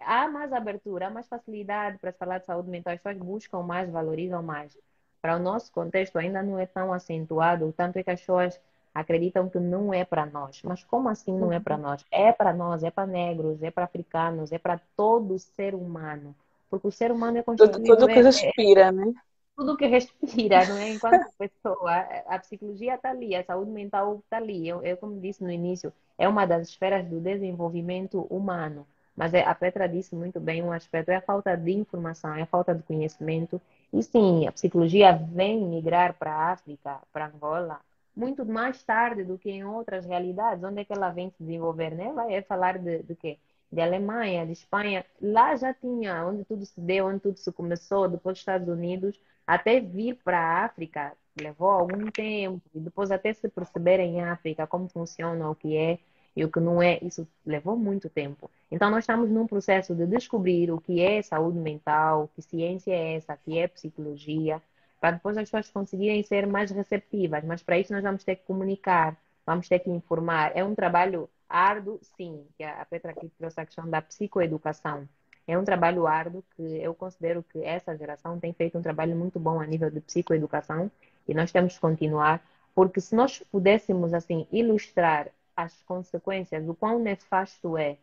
[0.00, 2.92] há mais abertura, há mais facilidade para falar de saúde mental.
[2.92, 4.76] As pessoas buscam mais, valorizam mais.
[5.22, 8.60] Para o nosso contexto ainda não é tão acentuado, tanto é que as pessoas
[9.00, 10.60] acreditam que não é para nós.
[10.62, 11.82] Mas como assim não é para uhum.
[11.82, 12.04] nós?
[12.10, 16.34] É para nós, é para negros, é para africanos, é para todo ser humano.
[16.68, 17.84] Porque o ser humano é constituído...
[17.84, 19.14] Tudo, tudo que respira, é, né?
[19.58, 20.90] tudo que respira, não é?
[20.90, 21.92] Enquanto pessoa,
[22.26, 24.68] a psicologia está ali, a saúde mental está ali.
[24.68, 28.86] Eu, eu, como disse no início, é uma das esferas do desenvolvimento humano.
[29.16, 32.42] Mas é, a Petra disse muito bem um aspecto, é a falta de informação, é
[32.42, 33.60] a falta de conhecimento.
[33.92, 37.80] E sim, a psicologia vem migrar para a África, para Angola,
[38.18, 40.64] muito mais tarde do que em outras realidades.
[40.64, 41.94] Onde é que ela vem se desenvolver?
[41.94, 42.12] Né?
[42.12, 43.38] Vai é falar de, de quê?
[43.70, 45.04] De Alemanha, de Espanha.
[45.22, 49.20] Lá já tinha, onde tudo se deu, onde tudo se começou, depois dos Estados Unidos,
[49.46, 52.62] até vir para a África, levou algum tempo.
[52.74, 55.98] E depois até se perceber em África como funciona, o que é
[56.36, 58.48] e o que não é, isso levou muito tempo.
[58.70, 63.16] Então, nós estamos num processo de descobrir o que é saúde mental, que ciência é
[63.16, 64.62] essa, que é psicologia,
[65.00, 67.44] para depois as pessoas conseguirem ser mais receptivas.
[67.44, 70.52] Mas para isso nós vamos ter que comunicar, vamos ter que informar.
[70.54, 75.08] É um trabalho árduo, sim, que a Petra aqui trouxe a questão da psicoeducação.
[75.46, 79.40] É um trabalho árduo que eu considero que essa geração tem feito um trabalho muito
[79.40, 80.90] bom a nível de psicoeducação
[81.26, 82.42] e nós temos que continuar,
[82.74, 87.96] porque se nós pudéssemos assim ilustrar as consequências, do quão nefasto é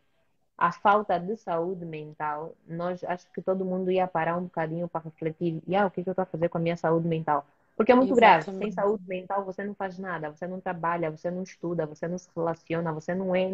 [0.58, 5.02] a falta de saúde mental, nós acho que todo mundo ia parar um bocadinho para
[5.04, 7.46] refletir, e ah, o que, que eu estou a fazer com a minha saúde mental?
[7.76, 8.16] Porque é muito Exatamente.
[8.16, 8.50] grave.
[8.54, 12.18] Sem saúde mental você não faz nada, você não trabalha, você não estuda, você não
[12.18, 13.48] se relaciona, você não é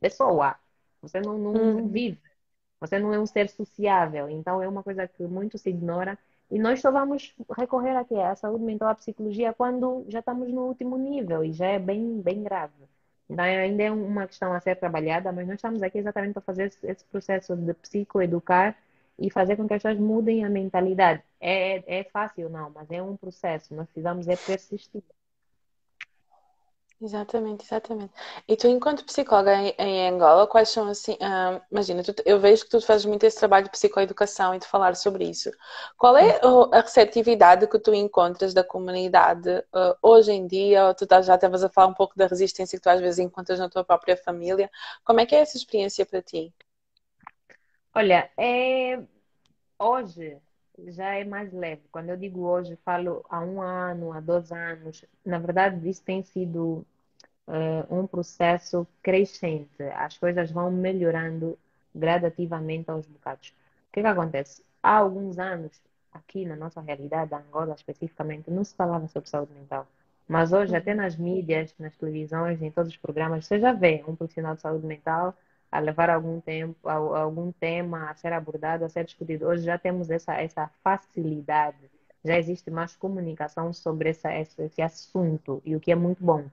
[0.00, 0.56] pessoa,
[1.00, 1.74] você não, não, hum.
[1.74, 2.20] não vive,
[2.80, 4.28] você não é um ser sociável.
[4.30, 6.18] Então é uma coisa que muito se ignora
[6.50, 10.62] e nós só vamos recorrer aqui à saúde mental, à psicologia, quando já estamos no
[10.66, 12.74] último nível e já é bem, bem grave.
[13.28, 16.66] Então, ainda é uma questão a ser trabalhada, mas nós estamos aqui exatamente para fazer
[16.82, 18.76] esse processo de psicoeducar
[19.18, 21.22] e fazer com que as pessoas mudem a mentalidade.
[21.40, 23.74] É, é fácil, não, mas é um processo.
[23.74, 25.02] Nós precisamos é persistir.
[27.02, 28.12] Exatamente, exatamente.
[28.46, 32.62] E tu, enquanto psicóloga em, em Angola, quais são assim, uh, imagina, tu, eu vejo
[32.62, 35.50] que tu fazes muito esse trabalho de psicoeducação e de falar sobre isso.
[35.98, 36.40] Qual é
[36.72, 40.86] a receptividade que tu encontras da comunidade uh, hoje em dia?
[40.86, 43.18] Ou tu tá, já estavas a falar um pouco da resistência que tu às vezes
[43.18, 44.70] encontras na tua própria família.
[45.04, 46.54] Como é que é essa experiência para ti?
[47.92, 49.02] Olha, é...
[49.76, 50.38] hoje
[50.88, 51.82] já é mais leve.
[51.90, 55.04] Quando eu digo hoje, falo há um ano, há dois anos.
[55.24, 56.86] Na verdade, isso tem sido
[57.46, 59.82] uh, um processo crescente.
[59.94, 61.58] As coisas vão melhorando
[61.94, 63.48] gradativamente aos bocados.
[63.48, 64.64] O que, que acontece?
[64.82, 65.80] Há alguns anos,
[66.12, 69.86] aqui na nossa realidade, Angola especificamente, não se falava sobre saúde mental.
[70.26, 74.16] Mas hoje, até nas mídias, nas televisões, em todos os programas, você já vê um
[74.16, 75.36] profissional de saúde mental
[75.70, 79.46] a levar algum tempo, algum tema a ser abordado, a ser discutido.
[79.46, 81.90] Hoje já temos essa, essa facilidade,
[82.24, 86.44] já existe mais comunicação sobre essa, esse, esse assunto, e o que é muito bom.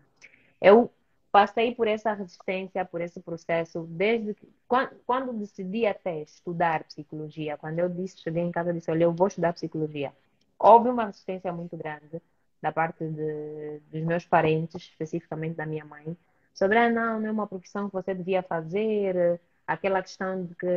[0.61, 0.91] Eu
[1.31, 7.57] passei por essa resistência, por esse processo, desde que, quando, quando decidi até estudar psicologia,
[7.57, 10.13] quando eu disse, cheguei em casa e disse, olha, eu vou estudar psicologia,
[10.57, 12.21] houve uma resistência muito grande
[12.61, 16.17] da parte de, dos meus parentes, especificamente da minha mãe,
[16.53, 20.67] sobre, ah, não, não é uma profissão que você devia fazer, aquela questão de que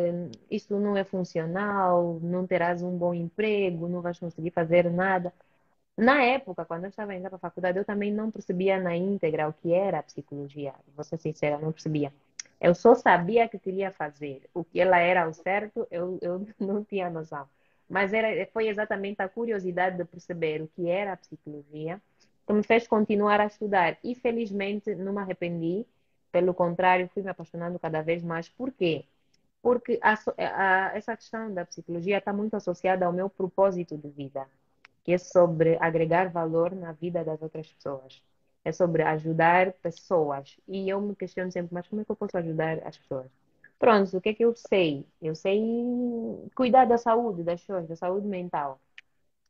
[0.50, 5.32] isso não é funcional, não terás um bom emprego, não vais conseguir fazer nada.
[5.96, 9.48] Na época, quando eu estava indo para a faculdade, eu também não percebia na íntegra
[9.48, 10.74] o que era a psicologia.
[10.94, 12.12] Vou ser sincera, não percebia.
[12.60, 14.48] Eu só sabia que queria fazer.
[14.54, 17.48] O que ela era ao certo, eu, eu não tinha noção.
[17.88, 22.00] Mas era, foi exatamente a curiosidade de perceber o que era a psicologia
[22.46, 23.98] que me fez continuar a estudar.
[24.02, 25.86] E felizmente não me arrependi.
[26.32, 28.48] Pelo contrário, fui me apaixonando cada vez mais.
[28.48, 29.04] Por quê?
[29.62, 34.46] Porque a, a, essa questão da psicologia está muito associada ao meu propósito de vida
[35.04, 38.22] que é sobre agregar valor na vida das outras pessoas.
[38.64, 40.58] É sobre ajudar pessoas.
[40.68, 43.30] E eu me questiono sempre, mas como é que eu posso ajudar as pessoas?
[43.78, 45.06] Pronto, o que é que eu sei?
[45.20, 45.60] Eu sei
[46.54, 48.80] cuidar da saúde das pessoas, da saúde mental.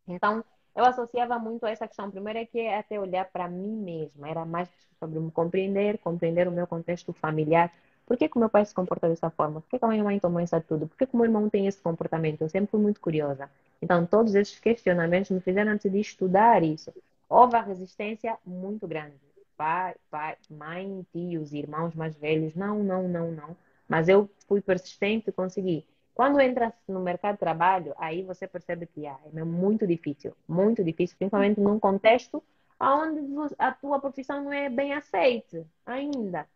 [0.07, 2.11] Então, eu associava muito a essa questão.
[2.11, 4.29] Primeiro é que é até olhar para mim mesma.
[4.29, 7.73] Era mais sobre me compreender, compreender o meu contexto familiar.
[8.07, 9.61] Por que, que o meu pai se comporta dessa forma?
[9.61, 10.87] Por que, que a minha mãe tomou isso tudo?
[10.87, 12.43] Por que, que o meu irmão tem esse comportamento?
[12.43, 13.49] Eu sempre fui muito curiosa.
[13.81, 16.93] Então, todos esses questionamentos me fizeram decidir estudar isso.
[17.29, 19.15] Houve a resistência muito grande.
[19.57, 23.57] Pai, pai, mãe, tios, irmãos mais velhos, não, não, não, não.
[23.89, 25.87] Mas eu fui persistente e consegui.
[26.15, 30.85] Quando entra no mercado de trabalho, aí você percebe que ah, é muito difícil, muito
[30.85, 32.43] difícil, principalmente num contexto
[32.79, 36.47] onde a tua profissão não é bem aceita ainda.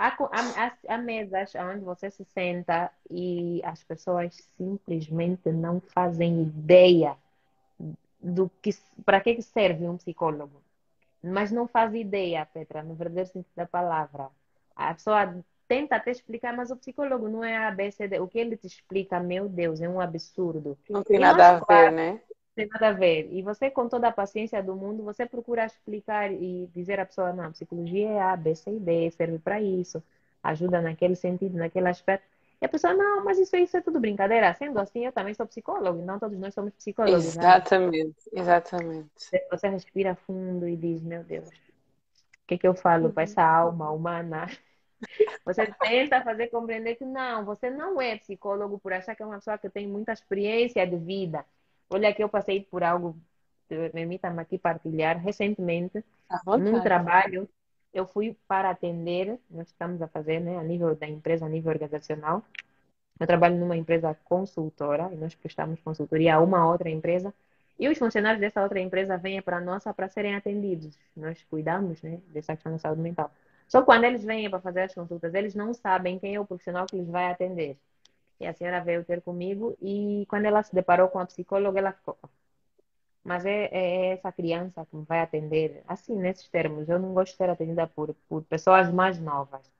[0.00, 7.16] Há, há, há, mesas onde você se senta e as pessoas simplesmente não fazem ideia
[8.20, 8.70] do que
[9.04, 10.62] para que serve um psicólogo.
[11.20, 14.28] Mas não faz ideia, Petra, no verdadeiro sentido da palavra.
[14.76, 18.20] A pessoa tenta até explicar, mas o psicólogo não é ABCD.
[18.20, 20.78] O que ele te explica, meu Deus, é um absurdo.
[20.88, 22.20] Não tem nada a ver, né?
[22.58, 23.28] Tem nada a ver.
[23.30, 27.32] E você, com toda a paciência do mundo, você procura explicar e dizer à pessoa,
[27.32, 30.02] não, psicologia é A, B, C e D, serve para isso,
[30.42, 32.26] ajuda naquele sentido, naquele aspecto.
[32.60, 34.52] E a pessoa, não, mas isso, isso é tudo brincadeira.
[34.54, 37.26] Sendo assim, eu também sou psicólogo, não todos nós somos psicólogos.
[37.26, 38.40] Exatamente, né?
[38.40, 39.08] exatamente.
[39.52, 43.42] Você respira fundo e diz, meu Deus, o que, é que eu falo para essa
[43.42, 44.46] alma humana?
[45.46, 49.36] Você tenta fazer compreender que não, você não é psicólogo por achar que é uma
[49.36, 51.44] pessoa que tem muita experiência de vida.
[51.90, 53.16] Olha que eu passei por algo,
[53.68, 56.04] permita-me aqui partilhar, recentemente,
[56.54, 57.48] num trabalho,
[57.92, 61.72] eu fui para atender, nós estamos a fazer, né, a nível da empresa, a nível
[61.72, 62.44] organizacional,
[63.18, 67.34] eu trabalho numa empresa consultora e nós prestamos consultoria a uma outra empresa
[67.78, 70.96] e os funcionários dessa outra empresa vêm para a nossa para serem atendidos.
[71.16, 73.32] Nós cuidamos né, dessa questão da saúde mental.
[73.66, 76.86] Só quando eles vêm para fazer as consultas, eles não sabem quem é o profissional
[76.86, 77.76] que lhes vai atender.
[78.40, 81.92] E a senhora veio ter comigo e quando ela se deparou com a psicóloga, ela
[81.92, 82.18] ficou.
[83.24, 86.88] Mas é, é essa criança que me vai atender, assim, nesses termos.
[86.88, 89.70] Eu não gosto de ser atendida por, por pessoas mais novas.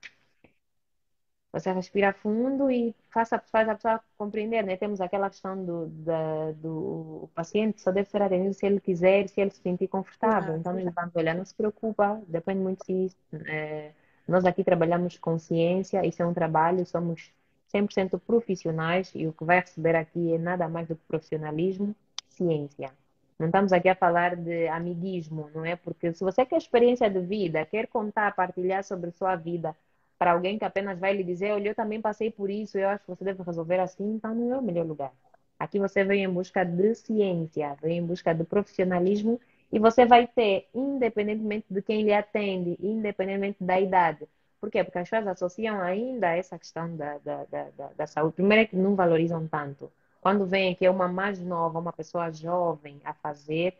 [1.51, 4.77] Você respira fundo e faça, faz a pessoa compreender, né?
[4.77, 9.27] Temos aquela questão do, da, do o paciente só deve ser atendido se ele quiser,
[9.27, 10.55] se ele se sentir confortável.
[10.55, 13.11] Então, nós vamos olhar, não se preocupa, depende muito se
[13.47, 13.93] é,
[14.27, 17.33] nós aqui trabalhamos com ciência, isso é um trabalho, somos
[17.69, 21.95] 100% profissionais e o que vai receber aqui é nada mais do que profissionalismo,
[22.29, 22.91] ciência.
[23.39, 25.75] Não estamos aqui a falar de amiguismo, não é?
[25.75, 29.75] Porque se você quer experiência de vida, quer contar, partilhar sobre sua vida,
[30.17, 33.03] para alguém que apenas vai lhe dizer, olha, eu também passei por isso, eu acho
[33.05, 35.13] que você deve resolver assim, então não é o melhor lugar.
[35.57, 39.39] Aqui você vem em busca de ciência, vem em busca de profissionalismo
[39.71, 44.27] e você vai ter, independentemente de quem lhe atende, independentemente da idade.
[44.59, 44.83] Por quê?
[44.83, 48.35] Porque as pessoas associam ainda essa questão da, da, da, da, saúde.
[48.35, 49.91] Primeiro é que não valorizam tanto.
[50.21, 53.77] Quando vem que é uma mais nova, uma pessoa jovem a fazer,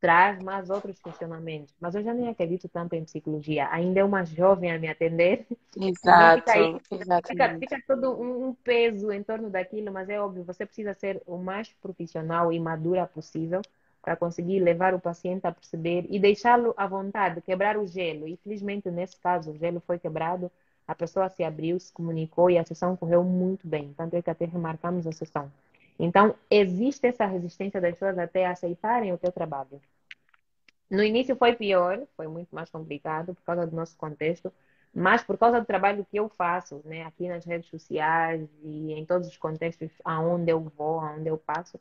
[0.00, 1.74] traz mais outros questionamentos.
[1.80, 3.68] Mas eu já nem acredito tanto em psicologia.
[3.70, 5.46] Ainda é uma jovem a me atender.
[5.74, 6.40] Exato.
[6.40, 6.80] Fica, aí,
[7.22, 11.38] fica, fica, todo um peso em torno daquilo, mas é óbvio, você precisa ser o
[11.38, 13.62] mais profissional e madura possível
[14.08, 18.26] para conseguir levar o paciente a perceber e deixá-lo à vontade, quebrar o gelo.
[18.26, 20.50] E felizmente, nesse caso, o gelo foi quebrado,
[20.86, 23.92] a pessoa se abriu, se comunicou e a sessão correu muito bem.
[23.94, 25.52] Tanto é que até remarcamos a sessão.
[25.98, 29.78] Então, existe essa resistência das pessoas até aceitarem o teu trabalho.
[30.88, 34.50] No início foi pior, foi muito mais complicado por causa do nosso contexto,
[34.94, 39.04] mas por causa do trabalho que eu faço, né, aqui nas redes sociais e em
[39.04, 41.78] todos os contextos aonde eu vou, aonde eu passo,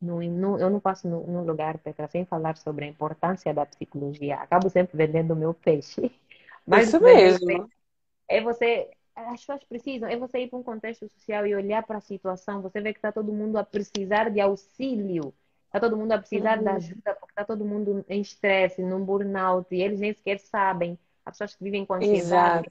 [0.00, 4.36] no, no, eu não passo num lugar, Petra, sem falar sobre a importância da psicologia.
[4.36, 6.12] Acabo sempre vendendo o meu peixe.
[6.66, 7.68] Mas Isso mesmo.
[8.28, 11.98] É você as pessoas precisam, é você ir para um contexto social e olhar para
[11.98, 15.32] a situação, você vê que está todo mundo a precisar de auxílio,
[15.66, 16.64] está todo mundo a precisar uhum.
[16.64, 20.98] de ajuda, porque está todo mundo em estresse, num burnout, e eles nem sequer sabem,
[21.24, 22.68] as pessoas que vivem com ansiedade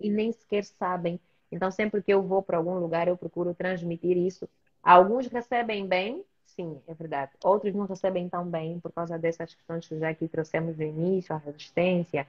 [0.00, 1.20] e nem sequer sabem.
[1.50, 4.48] Então, sempre que eu vou para algum lugar, eu procuro transmitir isso.
[4.82, 6.24] Alguns recebem bem,
[6.58, 7.32] sim, é verdade.
[7.44, 11.34] Outros não recebem tão bem por causa dessas questões que já aqui trouxemos no início,
[11.34, 12.26] a resistência,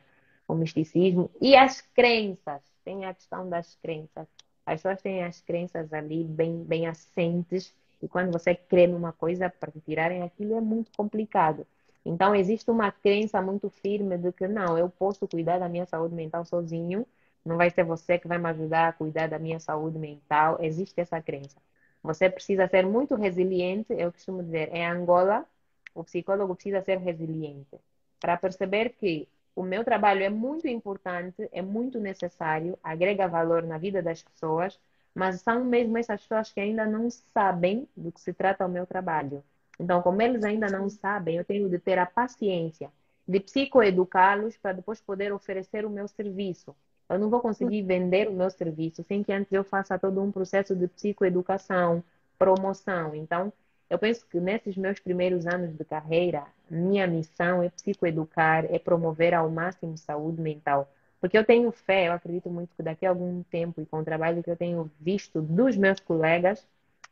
[0.47, 4.27] o misticismo e as crenças tem a questão das crenças.
[4.65, 9.49] As pessoas têm as crenças ali bem, bem assentes e quando você crê numa coisa,
[9.49, 11.65] para tirarem aquilo é muito complicado.
[12.05, 16.15] Então, existe uma crença muito firme de que não, eu posso cuidar da minha saúde
[16.15, 17.05] mental sozinho,
[17.45, 20.57] não vai ser você que vai me ajudar a cuidar da minha saúde mental.
[20.61, 21.57] Existe essa crença.
[22.03, 25.45] Você precisa ser muito resiliente, eu costumo dizer, em Angola,
[25.93, 27.77] o psicólogo precisa ser resiliente
[28.19, 33.77] para perceber que o meu trabalho é muito importante, é muito necessário, agrega valor na
[33.77, 34.79] vida das pessoas,
[35.13, 38.85] mas são mesmo essas pessoas que ainda não sabem do que se trata o meu
[38.85, 39.43] trabalho.
[39.79, 42.91] Então, como eles ainda não sabem, eu tenho de ter a paciência
[43.27, 46.75] de psicoeducá-los para depois poder oferecer o meu serviço.
[47.09, 50.31] Eu não vou conseguir vender o meu serviço sem que antes eu faça todo um
[50.31, 52.03] processo de psicoeducação,
[52.37, 53.15] promoção.
[53.15, 53.51] Então,
[53.89, 59.33] eu penso que nesses meus primeiros anos de carreira, minha missão é psicoeducar, é promover
[59.33, 60.91] ao máximo saúde mental.
[61.19, 64.05] Porque eu tenho fé, eu acredito muito que daqui a algum tempo e com o
[64.05, 66.65] trabalho que eu tenho visto dos meus colegas,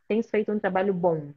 [0.08, 1.34] tem feito um trabalho bom,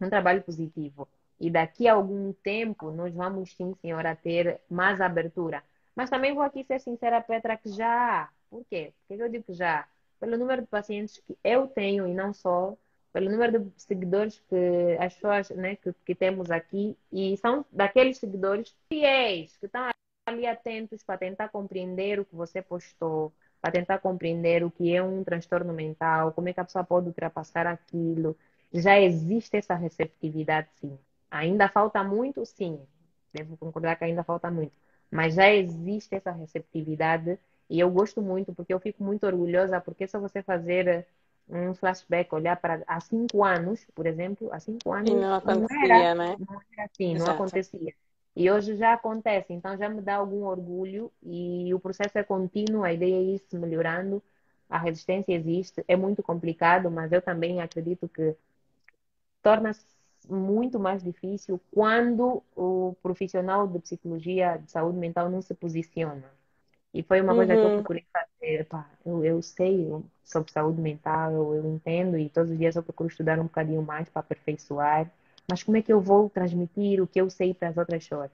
[0.00, 1.08] um trabalho positivo.
[1.40, 5.62] E daqui a algum tempo nós vamos sim, senhora, ter mais abertura.
[5.94, 8.28] Mas também vou aqui ser sincera, Petra, que já há.
[8.50, 8.92] Por quê?
[9.06, 9.88] Por que eu digo que já há?
[10.20, 12.76] Pelo número de pacientes que eu tenho e não só
[13.12, 18.18] pelo número de seguidores que as pessoas né, que, que temos aqui e são daqueles
[18.18, 19.88] seguidores fiéis que estão
[20.26, 25.02] ali atentos para tentar compreender o que você postou, para tentar compreender o que é
[25.02, 28.36] um transtorno mental, como é que a pessoa pode ultrapassar aquilo.
[28.72, 30.98] já existe essa receptividade, sim.
[31.30, 32.80] Ainda falta muito, sim.
[33.32, 34.72] Devo concordar que ainda falta muito.
[35.10, 37.38] Mas já existe essa receptividade
[37.70, 41.06] e eu gosto muito, porque eu fico muito orgulhosa, porque só você fazer
[41.48, 46.14] um flashback, olhar para há cinco anos, por exemplo, há cinco anos E não acontecia,
[46.14, 46.36] não era, né?
[46.38, 47.28] não era assim, não Exato.
[47.28, 47.94] acontecia.
[48.36, 52.82] E hoje já acontece, então já me dá algum orgulho e o processo é contínuo,
[52.82, 54.22] a ideia é ir se melhorando,
[54.68, 58.34] a resistência existe, é muito complicado, mas eu também acredito que
[59.42, 59.86] torna-se
[60.28, 66.30] muito mais difícil quando o profissional de psicologia de saúde mental não se posiciona.
[66.94, 68.64] E foi uma coisa que eu Uhum, procurei fazer.
[68.66, 69.88] Pá, eu, eu sei
[70.24, 73.82] sobre saúde mental, eu, eu entendo e todos os dias eu procuro estudar um bocadinho
[73.82, 75.10] mais para aperfeiçoar.
[75.50, 78.30] Mas como é que eu vou transmitir o que eu sei para as outras pessoas?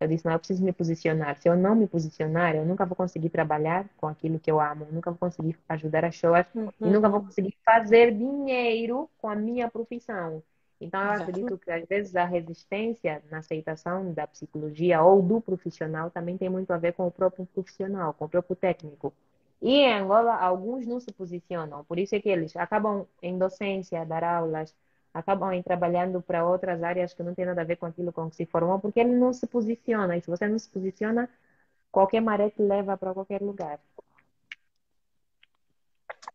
[0.00, 1.36] Eu disse, não, eu preciso me posicionar.
[1.40, 4.86] Se eu não me posicionar, eu nunca vou conseguir trabalhar com aquilo que eu amo,
[4.90, 6.46] nunca vou conseguir ajudar as pessoas
[6.84, 7.22] e nunca vou uhum.
[7.22, 10.42] conseguir fazer dinheiro com a minha profissão.
[10.80, 11.12] Então, eu Exatamente.
[11.12, 16.48] acredito que às vezes a resistência na aceitação da psicologia ou do profissional também tem
[16.50, 19.12] muito a ver com o próprio profissional, com o próprio técnico.
[19.62, 24.04] E em Angola, alguns não se posicionam, por isso é que eles acabam em docência,
[24.04, 24.74] dar aulas,
[25.12, 28.28] acabam em trabalhando para outras áreas que não tem nada a ver com aquilo com
[28.28, 30.16] que se formou, porque ele não se posiciona.
[30.16, 31.28] E se você não se posiciona,
[31.92, 33.80] qualquer maré te leva para qualquer lugar.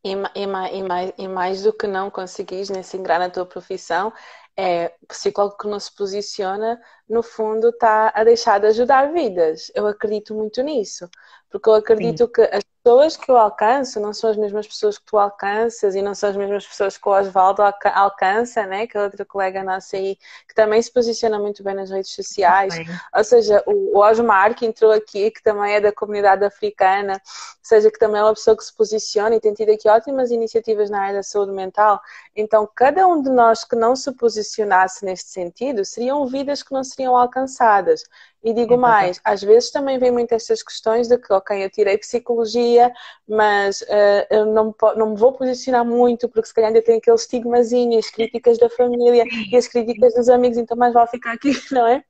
[0.04, 3.46] E, e, e mais, e mais do que não conseguires nem se ingrar na tua
[3.46, 4.14] profissão,
[4.58, 9.72] é o psicólogo que não se posiciona, no fundo, está a deixar de ajudar vidas.
[9.76, 11.10] Eu acredito muito nisso,
[11.50, 14.98] porque eu Sim, acredito que as pessoas que eu alcanço não são as mesmas pessoas
[14.98, 18.88] que tu alcanças e não são as mesmas pessoas que o Osvaldo alca- alcança, né?
[18.88, 20.16] Que é outra colega nossa aí,
[20.48, 22.80] que também se posiciona muito bem nas redes sociais.
[22.84, 27.20] bem, Ou seja, o, Osmar, que entrou aqui, que também é da comunidade africana, ou
[27.64, 30.90] seja, que também é uma pessoa que se posiciona e tem tido aqui ótimas iniciativas
[30.90, 32.00] na área da saúde mental.
[32.36, 34.12] Então, cada um de nós que não se
[34.50, 38.04] posicionasse neste sentido, seriam vidas que não seriam alcançadas.
[38.44, 41.98] E digo mais, às vezes também vem muito estas questões de que, ok, eu tirei
[41.98, 42.92] psicologia,
[43.28, 47.16] mas uh, eu não, não me vou posicionar muito, porque se calhar ainda tem aquele
[47.16, 51.52] estigmazinho, as críticas da família e as críticas dos amigos, então mais vale ficar aqui,
[51.72, 52.04] não é?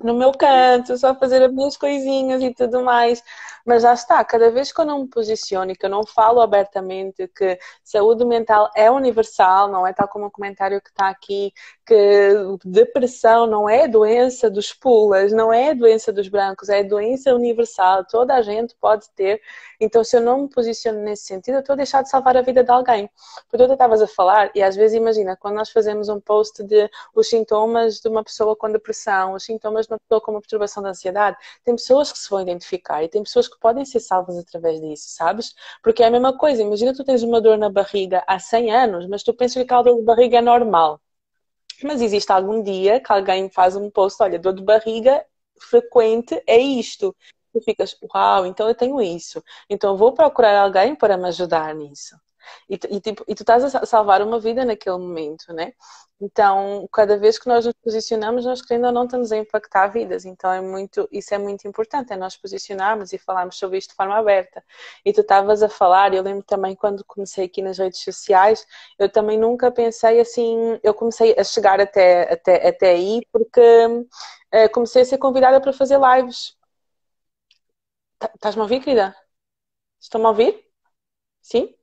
[0.00, 3.22] No meu canto, só fazer as minhas coisinhas e tudo mais.
[3.64, 6.40] Mas já está, cada vez que eu não me posiciono e que eu não falo
[6.40, 11.52] abertamente que saúde mental é universal, não é tal como o comentário que está aqui,
[11.86, 12.32] que
[12.64, 18.34] depressão não é doença dos pulas, não é doença dos brancos, é doença universal, toda
[18.34, 19.40] a gente pode ter.
[19.80, 22.42] Então, se eu não me posiciono nesse sentido, eu estou a deixar de salvar a
[22.42, 23.10] vida de alguém.
[23.48, 26.88] Porque tu estavas a falar, e às vezes imagina, quando nós fazemos um post de
[27.14, 30.82] os sintomas de uma pessoa com depressão, os sintomas de uma pessoa com uma perturbação
[30.82, 34.38] de ansiedade, tem pessoas que se vão identificar e tem pessoas que podem ser salvas
[34.38, 35.54] através disso, sabes?
[35.82, 39.06] Porque é a mesma coisa, imagina tu tens uma dor na barriga há 100 anos,
[39.08, 41.00] mas tu pensas que aquela dor de barriga é normal.
[41.82, 45.24] Mas existe algum dia que alguém faz um post, olha, dor de barriga
[45.60, 47.14] frequente é isto.
[47.52, 49.42] Tu ficas, uau, então eu tenho isso.
[49.68, 52.16] Então vou procurar alguém para me ajudar nisso.
[52.68, 55.72] E, e, tipo, e tu estás a salvar uma vida naquele momento, né?
[56.20, 60.24] Então, cada vez que nós nos posicionamos, nós querendo ou não estamos a impactar vidas.
[60.24, 63.96] Então, é muito, isso é muito importante, é nós posicionarmos e falarmos sobre isto de
[63.96, 64.62] forma aberta.
[65.04, 68.64] E tu estavas a falar, eu lembro também quando comecei aqui nas redes sociais,
[68.98, 74.70] eu também nunca pensei assim, eu comecei a chegar até, até, até aí porque uh,
[74.72, 76.56] comecei a ser convidada para fazer lives.
[78.36, 79.14] Estás-me a ouvir, querida?
[80.00, 80.54] Estão-me a ouvir?
[81.42, 81.74] Sim?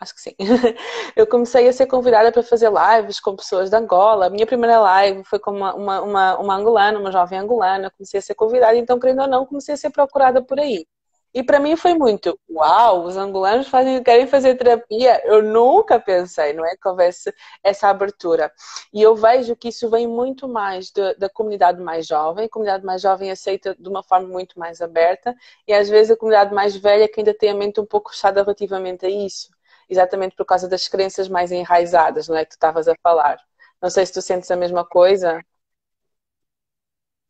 [0.00, 0.34] Acho que sim.
[1.16, 4.26] Eu comecei a ser convidada para fazer lives com pessoas de Angola.
[4.26, 7.90] A minha primeira live foi com uma, uma, uma, uma angolana, uma jovem angolana.
[7.90, 10.86] Comecei a ser convidada, então, querendo ou não, comecei a ser procurada por aí.
[11.34, 15.20] E para mim foi muito, uau, os angolanos fazem, querem fazer terapia.
[15.26, 17.32] Eu nunca pensei, não é, que houvesse
[17.62, 18.50] essa abertura.
[18.92, 22.46] E eu vejo que isso vem muito mais de, da comunidade mais jovem.
[22.46, 25.34] A comunidade mais jovem aceita de uma forma muito mais aberta.
[25.66, 28.42] E às vezes a comunidade mais velha que ainda tem a mente um pouco fechada
[28.42, 29.57] relativamente a isso
[29.88, 32.44] exatamente por causa das crenças mais enraizadas, não é?
[32.44, 33.38] Que tu estavas a falar.
[33.82, 35.40] Não sei se tu sentes a mesma coisa,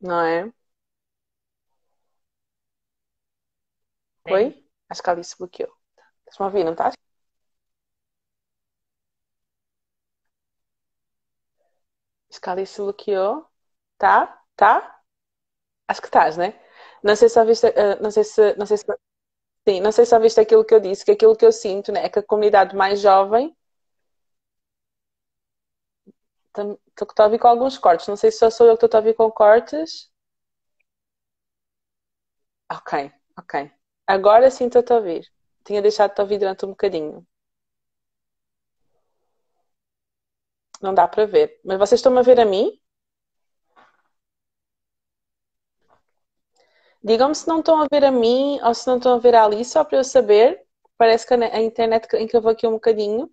[0.01, 0.53] não é?
[4.27, 4.33] Sim.
[4.35, 4.45] Oi?
[4.89, 5.73] Acho que a Alice bloqueou.
[6.27, 6.95] Estás-me a ouvir, não estás?
[12.31, 13.47] Acho que a Alice bloqueou.
[13.99, 14.43] Tá?
[14.57, 15.01] Tá?
[15.89, 16.55] Acho que estás, né?
[17.03, 18.87] Não sei se ouviste, uh, não sei se, não sei se,
[19.69, 22.05] sim, não sei se ouviste aquilo que eu disse, que aquilo que eu sinto, né,
[22.05, 23.55] é que a comunidade mais jovem
[26.55, 28.07] estou a ouvir com alguns cortes.
[28.09, 30.11] Não sei se só sou eu que estou a ouvir com cortes.
[32.71, 33.71] Ok, ok.
[34.07, 35.25] Agora sim estou a ouvir.
[35.65, 37.27] Tinha deixado de ouvir durante um bocadinho.
[40.83, 41.61] Não dá para ver.
[41.65, 42.73] Mas vocês estão a ver a mim?
[47.03, 49.45] Digam-me se não estão a ver a mim ou se não estão a ver a
[49.45, 50.65] Alice, só para eu saber.
[50.97, 53.29] Parece que a internet encravou aqui um bocadinho.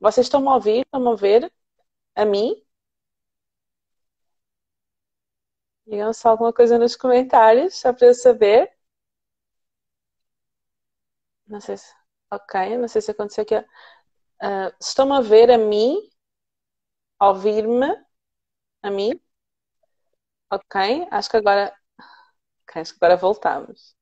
[0.00, 0.80] Vocês estão-me a ouvir?
[0.82, 1.50] Estão-me a ver?
[2.16, 2.56] A mim?
[5.86, 8.68] Digam só alguma coisa nos comentários, só para eu saber.
[11.46, 11.92] Não sei se.
[12.30, 13.56] Ok, não sei se aconteceu aqui.
[14.22, 15.98] Uh, estão-me a ver a mim?
[17.20, 17.88] Ouvir-me?
[18.82, 19.20] A mim?
[20.56, 20.74] Ok,
[21.10, 21.64] acho que agora.
[22.64, 23.96] Okay, acho que agora voltamos.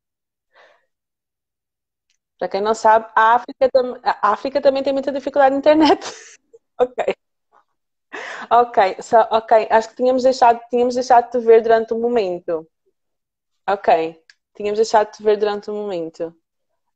[2.38, 3.68] Para quem não sabe, a África,
[4.05, 6.01] a África também tem muita dificuldade na internet.
[6.80, 7.14] ok.
[8.51, 9.53] Ok, so, ok.
[9.70, 12.66] Acho que tínhamos deixado, tínhamos deixado de ver durante um momento.
[13.66, 13.88] Ok.
[14.55, 16.34] Tínhamos deixado de ver durante um momento.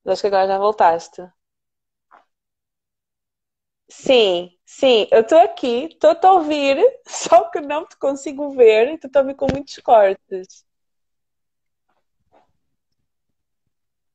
[0.05, 1.23] Mas acho que agora já voltaste.
[3.89, 8.99] Sim, sim, eu estou aqui, estou-te a ouvir, só que não te consigo ver e
[8.99, 10.65] tu está a ouvir com muitos cortes.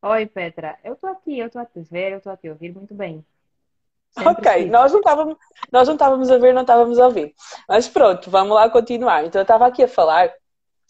[0.02, 2.74] Oi, Petra, eu estou aqui, eu estou a te ver, eu estou a te ouvir
[2.74, 3.24] muito bem.
[4.12, 5.38] Sempre ok, nós não, estávamos,
[5.72, 7.36] nós não estávamos a ver, não estávamos a ouvir.
[7.68, 9.26] Mas pronto, vamos lá continuar.
[9.26, 10.34] Então eu estava aqui a falar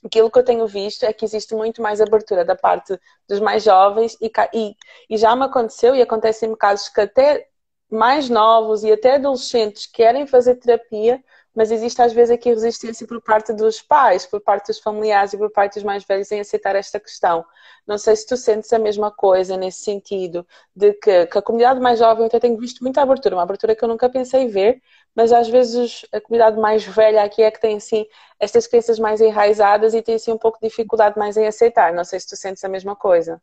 [0.06, 3.64] aquilo que eu tenho visto é que existe muito mais abertura da parte dos mais
[3.64, 4.76] jovens e, e,
[5.10, 7.49] e já me aconteceu e acontece em casos que até
[7.90, 11.24] mais novos e até adolescentes querem fazer terapia,
[11.56, 15.38] mas existe às vezes aqui resistência por parte dos pais, por parte dos familiares e
[15.38, 17.44] por parte dos mais velhos em aceitar esta questão.
[17.88, 21.80] Não sei se tu sentes a mesma coisa nesse sentido, de que, que a comunidade
[21.80, 24.82] mais jovem, eu até tenho visto muita abertura, uma abertura que eu nunca pensei ver,
[25.16, 28.06] mas às vezes a comunidade mais velha aqui é que tem assim
[28.40, 31.92] estas crenças mais enraizadas e tem assim um pouco de dificuldade mais em aceitar.
[31.94, 33.42] Não sei se tu sentes a mesma coisa.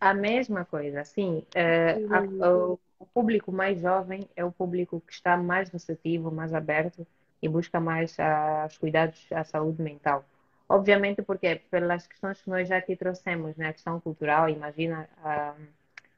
[0.00, 1.44] A mesma coisa, sim.
[1.56, 2.83] Uh, a.
[2.98, 7.06] o público mais jovem é o público que está mais receptivo, mais aberto
[7.42, 10.24] e busca mais uh, os cuidados à saúde mental.
[10.68, 13.68] Obviamente, porque pelas questões que nós já aqui trouxemos, né?
[13.68, 15.62] a questão cultural, imagina uh,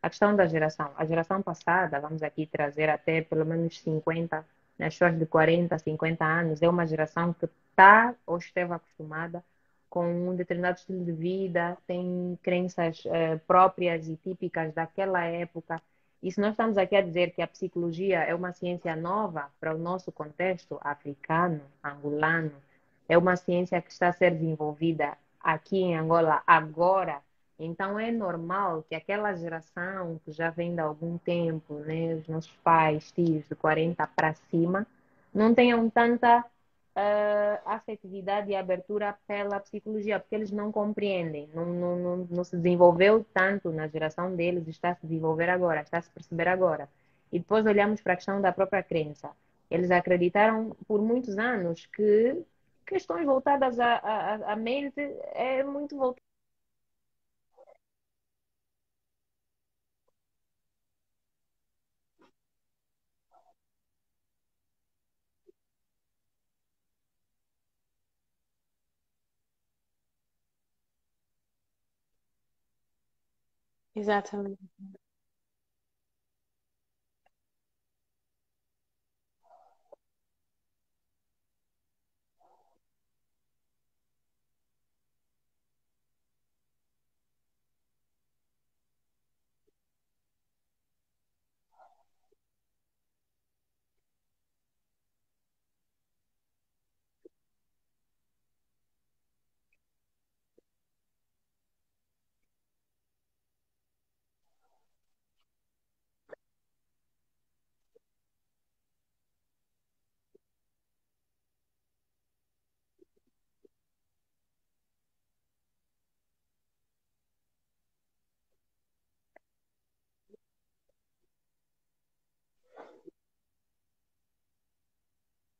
[0.02, 0.92] a questão da geração.
[0.96, 4.44] A geração passada, vamos aqui trazer até pelo menos 50,
[4.78, 4.86] né?
[4.86, 9.42] pessoas de 40, 50 anos, é uma geração que está ou esteve acostumada
[9.90, 15.80] com um determinado estilo de vida, tem crenças uh, próprias e típicas daquela época.
[16.22, 19.74] E se nós estamos aqui a dizer que a psicologia é uma ciência nova para
[19.74, 22.52] o nosso contexto africano, angolano,
[23.08, 27.22] é uma ciência que está a ser desenvolvida aqui em Angola agora,
[27.58, 32.54] então é normal que aquela geração que já vem de algum tempo, né, os nossos
[32.56, 34.86] pais, tios de 40 para cima,
[35.32, 36.44] não tenham tanta
[36.96, 42.56] uh, afetividade e abertura pela psicologia, porque eles não compreendem, não, não, não, não se
[42.56, 46.88] desenvolveu tanto na geração deles, está a se desenvolver agora, está a se perceber agora.
[47.30, 49.30] E depois olhamos para a questão da própria crença.
[49.70, 52.42] Eles acreditaram por muitos anos que
[52.86, 55.00] questões voltadas à, à, à mente
[55.34, 55.96] é muito
[73.96, 74.60] Exatamente.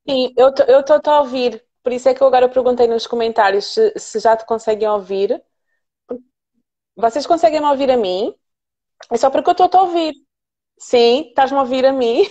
[0.09, 0.49] Sim, eu
[0.81, 1.65] estou a ouvir.
[1.83, 5.41] Por isso é que eu agora perguntei nos comentários se, se já te conseguem ouvir.
[6.97, 8.35] Vocês conseguem me ouvir a mim?
[9.13, 10.15] É só porque eu estou a ouvir.
[10.79, 12.25] Sim, estás-me a ouvir a mim?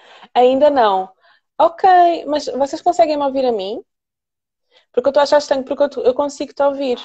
[0.34, 1.10] Ainda não.
[1.58, 1.88] Ok,
[2.26, 3.82] mas vocês conseguem me ouvir a mim?
[4.92, 6.98] Porque eu estou a achar estranho, porque eu, eu consigo te ouvir.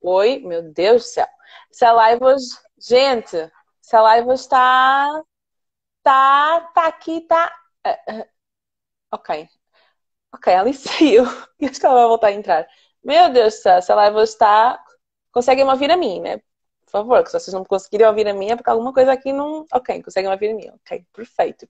[0.00, 1.26] Oi, meu Deus do céu.
[1.70, 2.46] Se a live hoje.
[2.78, 3.50] Gente,
[3.80, 5.08] se a live está.
[5.98, 6.66] Está.
[6.68, 7.52] Está aqui, está.
[9.12, 9.48] Ok.
[10.32, 11.24] Ok, ali saiu.
[11.60, 12.66] E acho que ela vai voltar a entrar.
[13.04, 14.82] Meu Deus do céu, se a live está.
[15.32, 16.40] Conseguem ouvir a mim, né?
[16.92, 19.66] favor, que se vocês não conseguirem ouvir a minha, é porque alguma coisa aqui não.
[19.72, 20.74] Ok, conseguem ouvir a minha.
[20.74, 21.66] Ok, perfeito.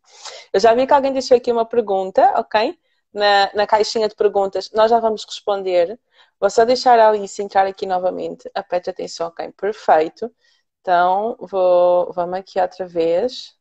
[0.52, 2.78] Eu já vi que alguém deixou aqui uma pergunta, ok?
[3.14, 5.98] Na, na caixinha de perguntas, nós já vamos responder.
[6.40, 8.50] Vou só deixar a Alice entrar aqui novamente.
[8.54, 10.34] Aperte atenção, ok, perfeito.
[10.80, 13.56] Então, vou, vamos aqui outra vez.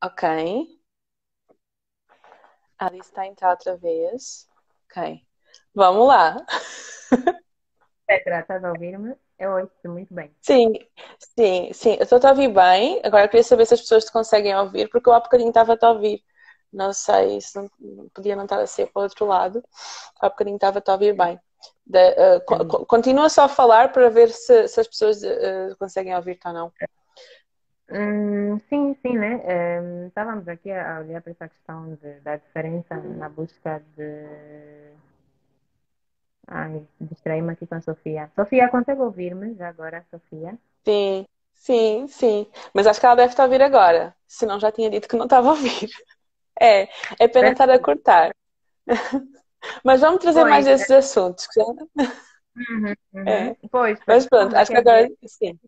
[0.00, 0.22] Ok.
[2.78, 4.48] A Alice está a entrar outra vez.
[4.84, 5.20] Ok.
[5.74, 6.36] Vamos lá.
[8.06, 9.14] Petra, estás a ouvir-me?
[9.38, 10.34] Eu ouço muito bem.
[10.40, 10.72] Sim,
[11.18, 11.96] sim, sim.
[11.96, 13.00] Eu estou a ouvir bem.
[13.04, 15.76] Agora eu queria saber se as pessoas te conseguem ouvir, porque eu há bocadinho estava
[15.80, 16.22] a ouvir.
[16.72, 17.68] Não sei se não,
[18.14, 19.62] podia não estar a ser para o outro lado.
[20.20, 21.40] Há bocadinho estava a ouvir bem.
[21.84, 26.46] De, uh, continua só a falar para ver se, se as pessoas uh, conseguem ouvir-te
[26.46, 26.72] ou não.
[27.90, 29.40] Hum, sim, sim, né?
[29.80, 34.92] Um, estávamos aqui a olhar para essa questão de, da diferença na busca de.
[36.48, 38.30] Ai, distraí-me aqui com a Sofia.
[38.34, 40.58] Sofia, consegue ouvir-me já agora, Sofia?
[40.86, 42.46] Sim, sim, sim.
[42.74, 44.14] Mas acho que ela deve estar a ouvir agora.
[44.26, 45.88] Senão já tinha dito que não estava a ouvir.
[46.60, 46.88] É,
[47.20, 48.34] é pena estar a cortar.
[49.84, 50.96] Mas vamos trazer pois, mais esses é...
[50.98, 51.46] assuntos.
[52.56, 53.26] Uhum, uhum.
[53.30, 53.56] É.
[53.70, 55.58] Pois, Mas pronto, acho que agora sim.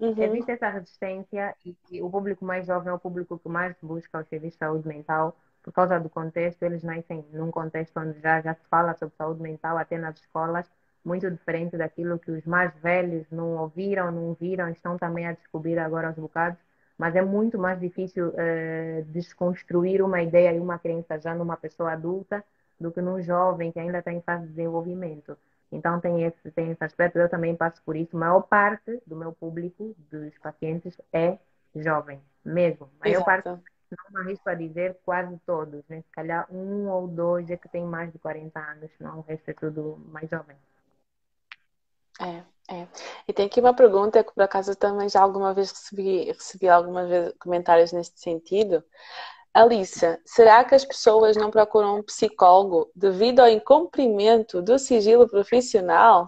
[0.00, 0.22] Uhum.
[0.22, 4.28] Existe essa resistência e, o público mais jovem é o público que mais busca os
[4.28, 6.62] serviços de saúde mental por causa do contexto.
[6.62, 10.70] Eles nascem num contexto onde já, já se fala sobre saúde mental até nas escolas,
[11.04, 15.78] muito diferente daquilo que os mais velhos não ouviram, não viram, estão também a descobrir
[15.78, 16.58] agora aos bocados.
[16.96, 21.92] Mas é muito mais difícil uh, desconstruir uma ideia e uma crença já numa pessoa
[21.92, 22.44] adulta
[22.78, 25.36] do que num jovem que ainda está em fase de desenvolvimento.
[25.72, 28.16] Então tem esse, tem esse aspecto, eu também passo por isso.
[28.16, 31.38] A maior parte do meu público, dos pacientes, é
[31.74, 32.90] jovem, mesmo.
[33.00, 36.02] A maior parte, não arrisco a dizer quase todos, né?
[36.02, 39.50] Se calhar um ou dois é que tem mais de 40 anos, não o resto
[39.50, 40.56] é tudo mais jovem.
[42.20, 42.44] É,
[42.74, 42.88] é.
[43.26, 47.08] E tem aqui uma pergunta que por acaso também já alguma vez recebi, recebi algumas
[47.08, 48.84] vezes comentários neste sentido.
[49.52, 56.26] Alissa, será que as pessoas não procuram um psicólogo devido ao incumprimento do sigilo profissional?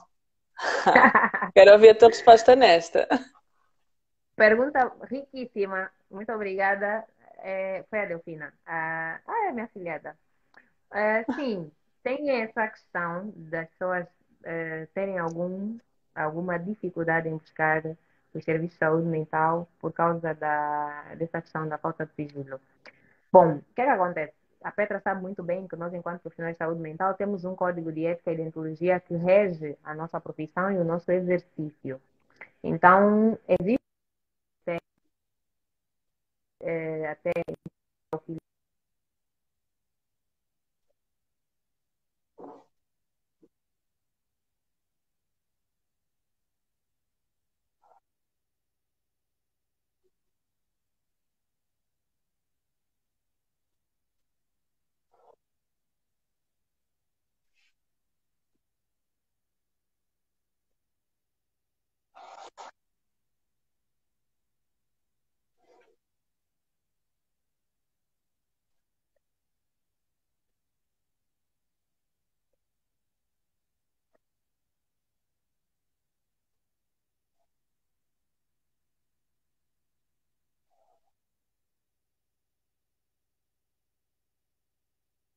[1.55, 3.09] Quero ouvir a tua resposta nesta.
[4.35, 5.91] Pergunta riquíssima.
[6.11, 7.05] Muito obrigada.
[7.39, 8.53] É, foi a Delfina.
[8.67, 10.17] Ah, ah é minha filhada.
[10.91, 11.71] É, sim,
[12.03, 14.07] tem essa questão das pessoas
[14.43, 15.79] é, terem algum,
[16.15, 17.83] alguma dificuldade em buscar
[18.35, 22.61] os serviços de saúde mental por causa da, dessa questão da falta de sigilo.
[23.33, 24.35] Bom, o que, é que acontece?
[24.63, 27.91] A Petra sabe muito bem que nós, enquanto profissionais de saúde mental, temos um código
[27.91, 32.01] de ética e deontologia que rege a nossa profissão e o nosso exercício.
[32.63, 33.81] Então, existe
[36.61, 37.33] é, até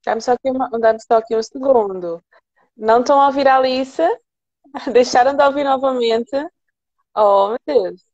[0.05, 2.23] Dá-me só, aqui uma- dá só aqui um segundo.
[2.77, 4.01] Não estão a ouvir a Alice?
[4.93, 6.31] Deixaram de ouvir novamente?
[7.15, 8.05] Oh, meu Deus.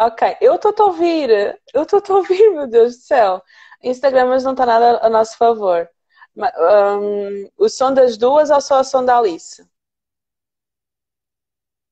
[0.00, 1.30] Ok, eu estou a ouvir.
[1.74, 3.42] Eu estou a ouvir, meu Deus do céu.
[3.82, 5.88] Instagram não está nada a nosso favor.
[6.36, 9.62] Um, o som das duas ou só o som da Alice?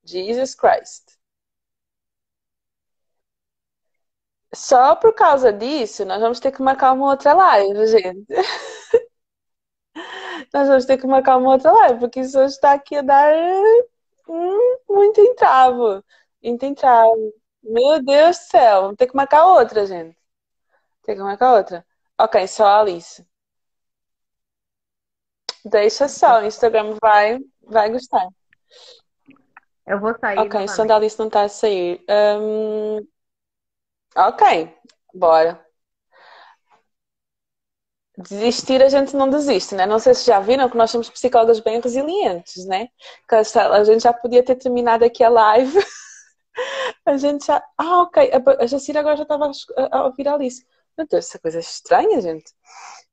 [0.04, 1.18] Jesus Christ.
[4.54, 8.26] Só por causa disso, nós vamos ter que marcar uma outra live, gente.
[10.52, 13.32] Nós vamos ter que marcar uma outra live, porque isso está aqui a dar
[14.28, 16.02] hum, muito entrave.
[16.42, 17.34] Muito entrave.
[17.62, 20.16] Meu Deus do céu, vamos ter que marcar outra, gente.
[21.04, 21.86] Tem que marcar outra.
[22.18, 23.26] Ok, só a Alice.
[25.64, 28.26] Deixa só, o Instagram vai, vai gostar.
[29.86, 30.38] Eu vou sair.
[30.38, 32.02] Ok, o som da Alice não está a sair.
[32.08, 33.06] Um...
[34.16, 34.74] Ok,
[35.14, 35.64] bora
[38.20, 39.86] desistir a gente não desiste, né?
[39.86, 42.88] Não sei se já viram que nós somos psicólogas bem resilientes, né?
[43.28, 45.78] Que a gente já podia ter terminado aqui a live.
[47.06, 47.62] a gente já.
[47.78, 48.30] Ah, ok.
[48.60, 49.50] A Jacira agora já estava
[49.90, 50.66] a ouvir a Alice.
[50.96, 52.52] Meu Deus, essa coisa é estranha, gente.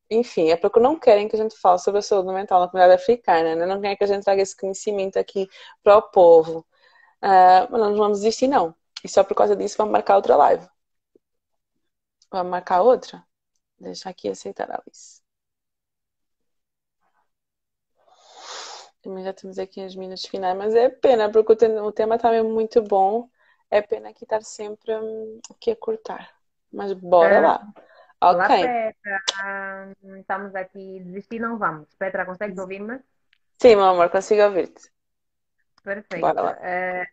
[0.09, 3.01] enfim, é porque não querem que a gente fale sobre a saúde mental na comunidade
[3.01, 3.65] africana, né?
[3.65, 5.49] não querem que a gente traga esse conhecimento aqui
[5.83, 6.65] para o povo.
[7.23, 8.75] Uh, mas não vamos desistir, não.
[9.03, 10.67] E só por causa disso vamos marcar outra live.
[12.31, 13.25] Vamos marcar outra?
[13.79, 15.21] Deixa aqui aceitar a Alice.
[19.07, 22.49] Também já temos aqui os minutos finais, mas é pena, porque o tema está mesmo
[22.49, 23.29] muito bom.
[23.71, 26.29] É pena aqui estar sempre hum, aqui a cortar.
[26.73, 27.39] Mas bora é.
[27.39, 27.65] lá.
[28.19, 28.35] Ok.
[28.35, 29.93] Olá, Petra.
[30.19, 30.99] Estamos aqui.
[31.05, 31.87] Desistir não vamos.
[31.95, 32.99] Petra, consegues ouvir-me?
[33.57, 34.91] Sim, meu amor, consigo ouvir-te.
[35.81, 36.19] Perfeito.
[36.19, 36.57] Bora lá.
[36.59, 37.07] É...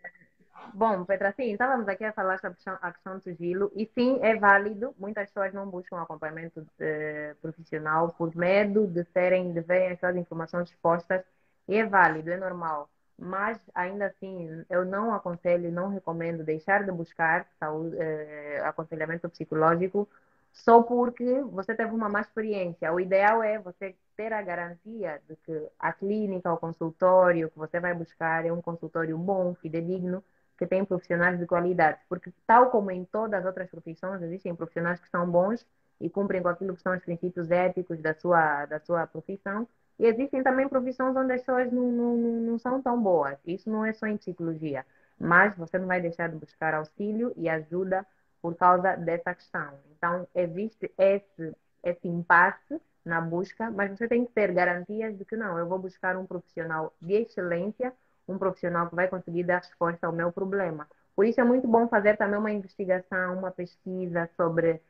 [0.73, 4.35] Bom, Petra, sim, estávamos aqui a falar sobre a questão do sigilo e sim, é
[4.35, 4.93] válido.
[4.99, 10.71] Muitas pessoas não buscam acompanhamento de, profissional por medo de serem, de verem aquelas informações
[10.71, 11.25] expostas
[11.69, 12.91] e é válido, é normal.
[13.19, 20.09] Mas, ainda assim, eu não aconselho, não recomendo deixar de buscar saúde, eh, aconselhamento psicológico
[20.53, 22.93] só porque você teve uma má experiência.
[22.93, 27.81] O ideal é você ter a garantia de que a clínica, o consultório que você
[27.81, 30.23] vai buscar é um consultório bom, fidedigno,
[30.57, 31.99] que tem profissionais de qualidade.
[32.09, 35.67] Porque, tal como em todas as outras profissões, existem profissionais que são bons
[36.01, 39.67] e cumprem com aquilo que são os princípios éticos da sua, da sua profissão,
[39.99, 43.39] e existem também profissões onde as pessoas não, não, não são tão boas.
[43.47, 44.85] Isso não é só em psicologia.
[45.19, 48.05] Mas você não vai deixar de buscar auxílio e ajuda
[48.43, 49.79] por causa dessa questão.
[49.97, 55.37] Então, existe esse, esse impasse na busca, mas você tem que ter garantias de que
[55.37, 57.93] não, eu vou buscar um profissional de excelência,
[58.27, 60.89] um profissional que vai conseguir dar resposta ao meu problema.
[61.15, 64.81] Por isso é muito bom fazer também uma investigação, uma pesquisa sobre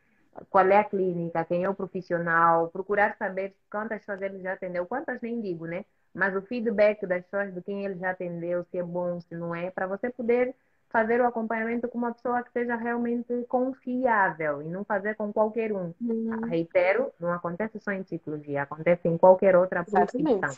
[0.49, 4.85] qual é a clínica, quem é o profissional, procurar saber quantas pessoas ele já atendeu,
[4.85, 5.85] quantas nem digo, né?
[6.13, 9.53] Mas o feedback das pessoas de quem ele já atendeu, se é bom, se não
[9.53, 10.55] é, para você poder
[10.89, 15.73] fazer o acompanhamento com uma pessoa que seja realmente confiável e não fazer com qualquer
[15.73, 15.93] um.
[15.99, 16.45] Uhum.
[16.47, 20.57] Reitero, não acontece só em psicologia, acontece em qualquer outra profissão.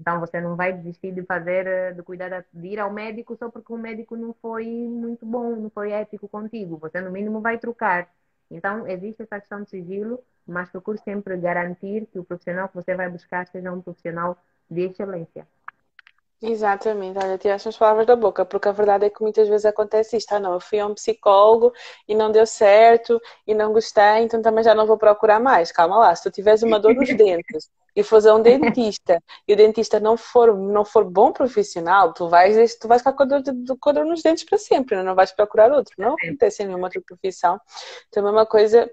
[0.00, 3.72] Então você não vai desistir de fazer, de cuidar, de ir ao médico só porque
[3.72, 6.76] o médico não foi muito bom, não foi ético contigo.
[6.78, 8.08] Você no mínimo vai trocar.
[8.50, 12.94] Então, existe essa questão de sigilo, mas procure sempre garantir que o profissional que você
[12.94, 14.36] vai buscar seja um profissional
[14.70, 15.46] de excelência.
[16.40, 20.16] Exatamente, olha, tiraste as palavras da boca, porque a verdade é que muitas vezes acontece
[20.16, 21.72] isto, ah não, eu fui a um psicólogo
[22.06, 25.72] e não deu certo e não gostei, então também já não vou procurar mais.
[25.72, 27.68] Calma lá, se tu tiveres uma dor nos dentes
[27.98, 29.20] e fores a um dentista.
[29.46, 33.24] E o dentista não for, não for bom profissional, tu vais, tu vais ficar com
[33.24, 33.42] a dor,
[33.80, 36.66] com a dor nos dentes para sempre, não, não vais procurar outro, não acontece em
[36.66, 37.60] nenhuma outra profissão.
[38.08, 38.88] Então é uma coisa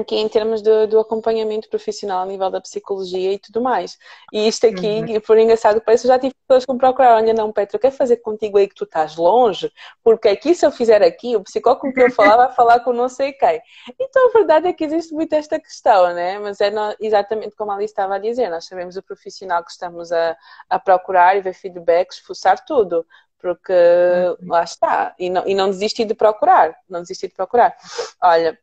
[0.00, 3.98] aqui em termos do, do, acompanhamento profissional a nível da psicologia e tudo mais.
[4.32, 5.20] E isto aqui, uhum.
[5.20, 7.80] por engraçado que parece, eu já tive pessoas que me procuraram, olha não, Petra, eu
[7.80, 9.70] quero fazer contigo aí que tu estás longe,
[10.02, 13.08] porque aqui se eu fizer aqui, o psicólogo que eu falar vai falar com não
[13.08, 13.60] sei quem.
[14.00, 16.38] Então a verdade é que existe muito esta questão, né?
[16.38, 20.12] Mas é exatamente como a Alice estava a dizer, nós sabemos o profissional que estamos
[20.12, 20.36] a,
[20.68, 23.06] a procurar e ver feedbacks, esforçar tudo
[23.44, 24.48] porque uhum.
[24.48, 27.76] lá está, e não, e não desistir de procurar, não desistir de procurar.
[28.22, 28.58] Olha,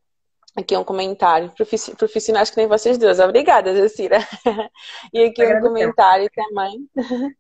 [0.56, 1.52] Aqui um comentário,
[1.98, 3.20] profissionais que nem vocês duas.
[3.20, 4.20] Obrigada, Jacira.
[5.14, 6.90] E aqui um comentário também.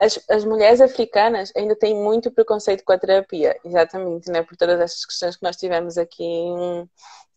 [0.00, 4.42] As, as, mulheres africanas ainda têm muito preconceito com a terapia, exatamente, né?
[4.42, 6.46] Por todas essas questões que nós tivemos aqui,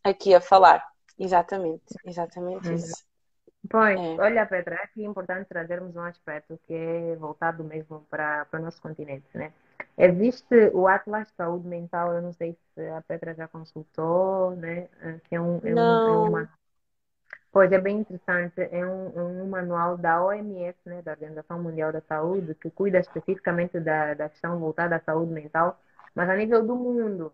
[0.04, 0.84] aqui a falar.
[1.20, 2.76] Exatamente, exatamente uhum.
[2.76, 3.06] isso.
[3.70, 4.22] Pois, é.
[4.22, 8.64] olha, Petra, aqui é importante trazermos um aspecto que é voltado mesmo para, para o
[8.64, 9.52] nosso continente, né?
[9.98, 14.90] Existe o Atlas de Saúde Mental, eu não sei se a Petra já consultou, né?
[15.02, 16.50] Eh, que é um, é um, é uma...
[17.52, 22.02] Pois é bem interessante, é um, um manual da OMS, né, da Organização Mundial da
[22.02, 25.80] Saúde, que cuida especificamente da, da questão voltada à saúde mental,
[26.14, 27.34] mas a nível do mundo.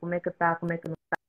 [0.00, 1.21] Como é que está, como é que não está.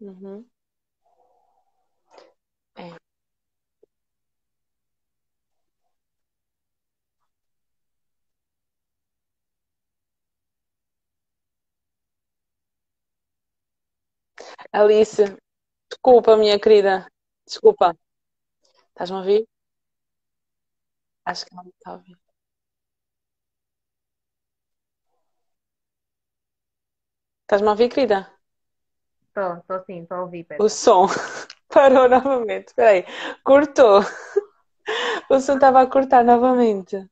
[0.00, 0.46] Uhum.
[2.76, 2.88] É.
[14.72, 15.24] Alice,
[15.90, 17.06] desculpa, minha querida.
[17.46, 17.96] Desculpa.
[18.90, 19.42] Estás-me a ouvir?
[21.24, 22.18] Acho que não me está a ouvir.
[27.44, 28.18] Estás-me a ouvir, querida?
[29.38, 30.64] Estou, estou sim, ouvir, Pedro.
[30.64, 31.06] O som
[31.70, 32.68] parou novamente.
[32.68, 33.04] Espera aí.
[33.44, 34.00] Cortou.
[35.30, 37.08] O som estava a cortar novamente.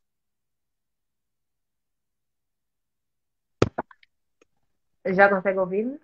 [5.05, 6.01] Já consegue ouvir-me?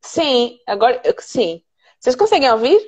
[0.00, 1.62] Sim, agora sim.
[2.00, 2.80] Vocês conseguem ouvir?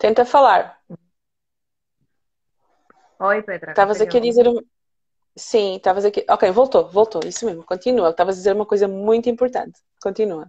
[0.00, 0.80] Tenta falar.
[3.20, 3.70] Oi, Petra.
[3.70, 4.46] Estavas aqui a dizer.
[5.36, 6.24] Sim, estavas aqui.
[6.28, 8.10] Ok, voltou, voltou, isso mesmo, continua.
[8.10, 9.80] Estavas a dizer uma coisa muito importante.
[10.02, 10.48] Continua.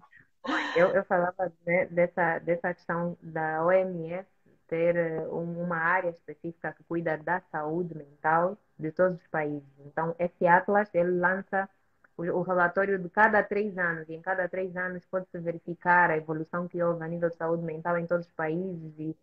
[0.75, 4.25] Eu, eu falava né, dessa, dessa questão da OMS
[4.67, 9.67] ter eh, uma área específica que cuida da saúde mental de todos os países.
[9.86, 11.69] Então, esse Atlas, ele lança
[12.17, 16.17] o, o relatório de cada três anos, e em cada três anos pode-se verificar a
[16.17, 19.15] evolução que houve a nível de saúde mental em todos os países e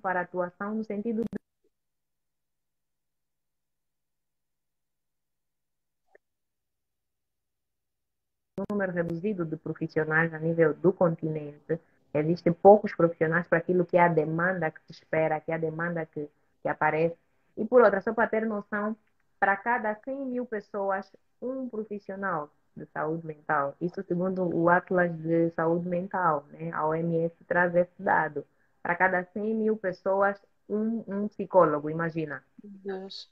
[0.00, 1.38] para atuação no sentido de
[8.70, 11.78] número reduzido de profissionais a nível do continente.
[12.14, 15.58] Existem poucos profissionais para aquilo que é a demanda que se espera, que é a
[15.58, 16.28] demanda que,
[16.62, 17.16] que aparece.
[17.56, 18.96] E por outra, só para ter noção,
[19.38, 21.10] para cada 100 mil pessoas,
[21.42, 23.74] um profissional de saúde mental.
[23.78, 26.70] Isso segundo o Atlas de Saúde Mental, né?
[26.72, 28.44] A OMS traz esse dado
[28.86, 32.44] para cada 100 mil pessoas, um, um psicólogo, imagina.
[32.62, 33.28] Deus.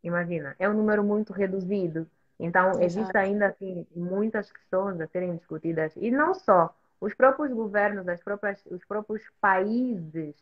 [0.00, 2.08] Imagina, é um número muito reduzido.
[2.38, 2.84] Então, Exato.
[2.84, 5.92] existe ainda assim muitas questões a serem discutidas.
[5.96, 10.36] E não só, os próprios governos, as próprias, os próprios países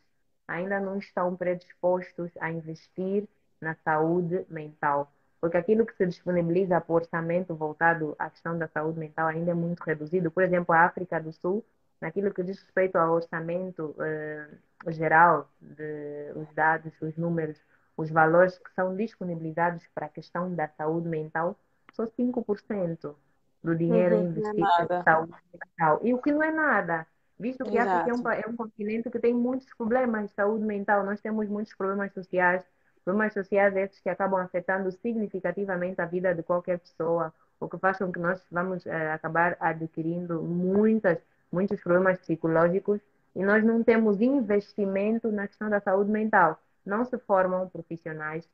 [0.47, 3.27] ainda não estão predispostos a investir
[3.63, 5.11] na saúde mental.
[5.41, 9.55] Porque aquilo que se disponibiliza por orçamento voltado à questão da saúde mental ainda é
[9.55, 10.31] muito reduzido.
[10.31, 11.65] Por exemplo, a África do Sul
[12.01, 17.61] naquilo que diz respeito ao orçamento uh, geral, de, os dados, os números,
[17.97, 21.59] os valores que são disponibilizados para a questão da saúde mental,
[21.93, 23.15] só 5%
[23.63, 26.01] do dinheiro uhum, investido é em saúde mental.
[26.03, 27.07] E o que não é nada,
[27.39, 30.65] visto que a África é um, é um continente que tem muitos problemas de saúde
[30.65, 32.65] mental, nós temos muitos problemas sociais,
[33.05, 37.99] problemas sociais esses que acabam afetando significativamente a vida de qualquer pessoa, o que faz
[37.99, 41.19] com que nós vamos uh, acabar adquirindo muitas
[41.51, 43.01] muitos problemas psicológicos
[43.35, 46.61] e nós não temos investimento na questão da saúde mental.
[46.85, 48.49] Não se formam profissionais,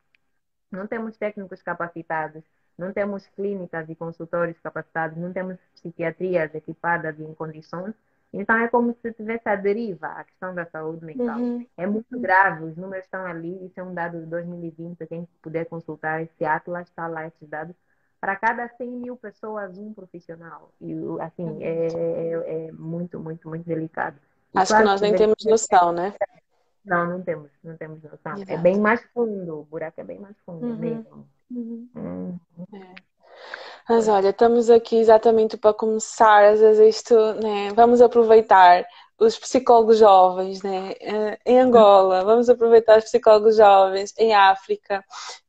[0.71, 2.43] não temos técnicos capacitados,
[2.77, 7.95] não temos clínicas e consultórios capacitados, não temos psiquiatrias equipadas e em condições.
[8.33, 11.39] Então é como se tivesse a deriva a questão da saúde mental.
[11.39, 11.67] Uhum.
[11.77, 15.65] É muito grave, os números estão ali, isso é um dado de 2020, quem puder
[15.67, 17.75] consultar esse Atlas, está lá esses dados
[18.27, 20.73] para cada 100 mil pessoas, um profissional.
[20.81, 24.17] E, assim, é, é, é muito, muito, muito delicado.
[24.53, 26.13] E Acho claro, que nós nem temos noção, né?
[26.85, 28.33] Não, não temos, não temos noção.
[28.33, 28.53] É Exato.
[28.53, 30.77] É bem mais fundo, o buraco é bem mais fundo uhum.
[30.77, 31.29] mesmo.
[31.49, 31.89] Uhum.
[31.95, 32.39] Uhum.
[32.75, 32.95] É.
[33.89, 37.69] Mas olha, estamos aqui exatamente para começar, às vezes isto, né?
[37.77, 38.85] Vamos aproveitar
[39.19, 40.95] os psicólogos jovens, né?
[41.01, 45.05] Eh, em Angola, vamos aproveitar os psicólogos jovens em África,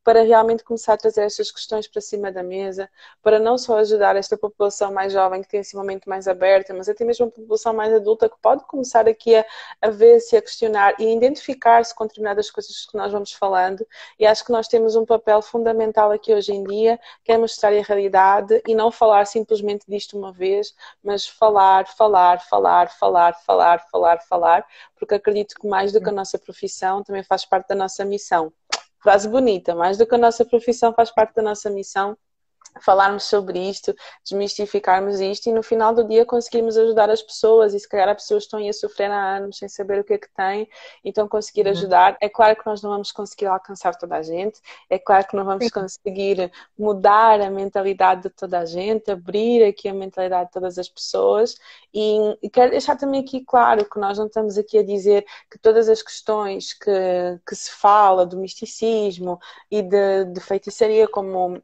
[0.08, 2.90] para realmente começar a trazer estas questões para cima da mesa,
[3.22, 6.88] para não só ajudar esta população mais jovem que tem esse momento mais aberta, mas
[6.88, 9.46] até mesmo a população mais adulta que pode começar aqui a,
[9.82, 13.86] a ver-se, a questionar e a identificar-se com determinadas coisas que nós vamos falando.
[14.18, 17.74] E acho que nós temos um papel fundamental aqui hoje em dia, que é mostrar
[17.74, 23.86] a realidade e não falar simplesmente disto uma vez, mas falar, falar, falar, falar, falar,
[23.92, 24.66] falar, falar,
[24.98, 28.54] porque acredito que mais do que a nossa profissão também faz parte da nossa missão
[29.00, 32.18] frase bonita, mais do que a nossa profissão faz parte da nossa missão
[32.82, 37.80] falarmos sobre isto, desmistificarmos isto e no final do dia conseguirmos ajudar as pessoas e
[37.80, 40.18] se calhar as pessoas estão aí a sofrer há anos sem saber o que é
[40.18, 40.70] que têm,
[41.04, 41.72] então conseguir uhum.
[41.72, 42.18] ajudar.
[42.22, 44.60] É claro que nós não vamos conseguir alcançar toda a gente,
[44.90, 45.72] é claro que não vamos Sim.
[45.72, 50.90] conseguir mudar a mentalidade de toda a gente, abrir aqui a mentalidade de todas as
[50.90, 51.58] pessoas
[51.94, 55.58] e, e quero deixar também aqui claro que nós não estamos aqui a dizer que
[55.58, 56.92] todas as questões que,
[57.48, 61.62] que se fala do misticismo e de, de feitiçaria como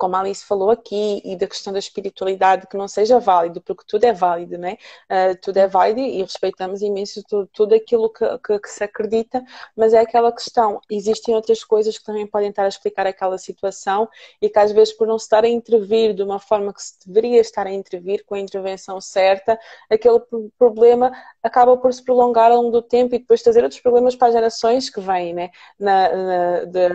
[0.00, 3.84] como a Alice falou aqui, e da questão da espiritualidade que não seja válido, porque
[3.86, 4.78] tudo é válido, né?
[5.10, 9.44] Uh, tudo é válido e respeitamos imenso tudo, tudo aquilo que, que, que, se acredita,
[9.76, 14.08] mas é aquela questão, existem outras coisas que também podem estar a explicar aquela situação
[14.40, 16.94] e que às vezes por não se estar a intervir de uma forma que se
[17.06, 19.58] deveria estar a intervir, com a intervenção certa,
[19.90, 20.18] aquele
[20.58, 24.28] problema acaba por se prolongar ao longo do tempo e depois trazer outros problemas para
[24.28, 25.50] as gerações que vêm, né?
[25.78, 26.88] Na, na de,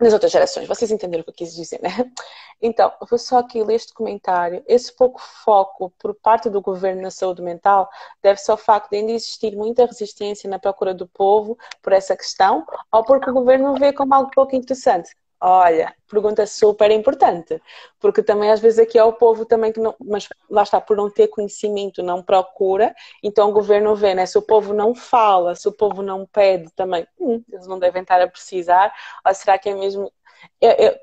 [0.00, 0.66] nas outras gerações.
[0.66, 1.90] Vocês entenderam o que eu quis dizer, né?
[2.62, 4.62] Então, vou só aqui ler este comentário.
[4.66, 7.88] Esse pouco foco por parte do governo na saúde mental
[8.22, 12.66] deve-se ao facto de ainda existir muita resistência na procura do povo por essa questão
[12.92, 15.16] ou porque o governo vê como algo pouco interessante?
[15.42, 17.62] Olha, pergunta super importante,
[17.98, 20.98] porque também às vezes aqui é o povo também que não, mas lá está, por
[20.98, 24.26] não ter conhecimento, não procura, então o governo vê, né?
[24.26, 28.02] Se o povo não fala, se o povo não pede também, hum, eles não devem
[28.02, 28.92] estar a precisar,
[29.26, 30.12] ou será que é mesmo.
[30.60, 30.98] Eu, eu...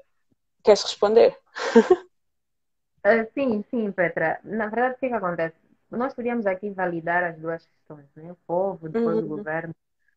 [0.63, 1.35] Queres responder?
[3.05, 4.39] Uh, sim, sim, Petra.
[4.43, 5.55] Na verdade, o que, é que acontece?
[5.89, 8.31] Nós podíamos aqui validar as duas questões, né?
[8.31, 9.25] O povo, depois uhum.
[9.25, 9.73] o governo,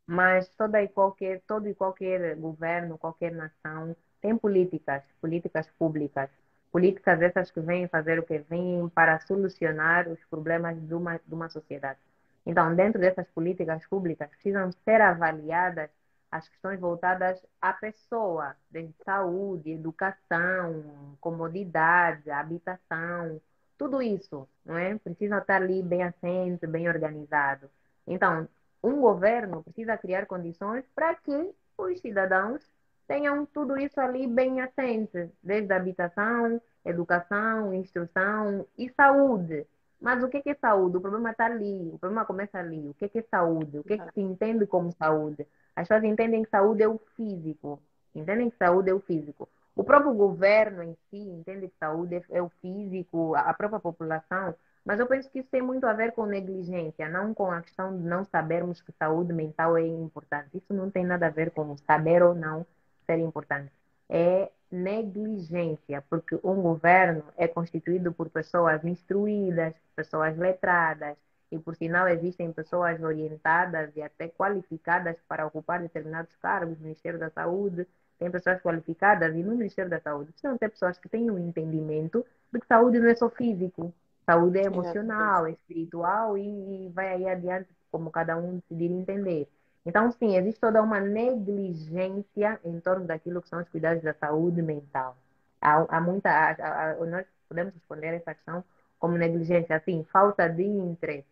[0.07, 6.31] mas toda e qualquer, todo e qualquer governo, qualquer nação tem políticas, políticas públicas,
[6.73, 11.35] políticas essas que vêm fazer o que vêm para solucionar os problemas de uma, de
[11.35, 11.99] uma sociedade.
[12.47, 15.91] Então, dentro dessas políticas públicas, precisam ser avaliadas
[16.31, 23.41] as questões voltadas à pessoa, desde saúde, educação, comodidade, habitação,
[23.77, 24.97] tudo isso, não é?
[24.99, 27.69] Precisa estar ali bem assente, bem organizado.
[28.07, 28.49] Então,
[28.83, 32.63] um governo precisa criar condições para que os cidadãos
[33.11, 39.67] tenham tudo isso ali bem assente, desde habitação, educação, instrução e saúde.
[40.01, 40.97] Mas o que é saúde?
[40.97, 42.89] O problema está ali, o problema começa ali.
[42.89, 43.79] O que é saúde?
[43.79, 45.45] O que, é que se entende como saúde?
[45.75, 47.83] As pessoas entendem que saúde é o físico,
[48.15, 49.49] entendem que saúde é o físico.
[49.75, 54.55] O próprio governo em si entende que saúde é o físico, a própria população,
[54.85, 57.97] mas eu penso que isso tem muito a ver com negligência, não com a questão
[57.97, 60.57] de não sabermos que saúde mental é importante.
[60.57, 62.65] Isso não tem nada a ver com saber ou não
[63.11, 63.73] ser importante.
[64.09, 71.17] É negligência, porque um governo é constituído por pessoas instruídas, pessoas letradas,
[71.51, 77.19] e por sinal existem pessoas orientadas e até qualificadas para ocupar determinados cargos no Ministério
[77.19, 77.87] da Saúde,
[78.19, 82.25] tem pessoas qualificadas e no Ministério da Saúde precisam ter pessoas que tenham um entendimento
[82.53, 83.93] de que saúde não é só físico,
[84.25, 89.49] saúde é emocional, é espiritual e, e vai aí adiante como cada um decidir entender.
[89.85, 94.63] Então, sim, existe toda uma negligência em torno daquilo que são os cuidados da saúde
[94.63, 95.17] mental.
[95.61, 96.31] Há, há muita.
[96.31, 98.65] Há, há, nós podemos responder essa questão
[98.99, 101.27] como negligência, assim, falta de interesse.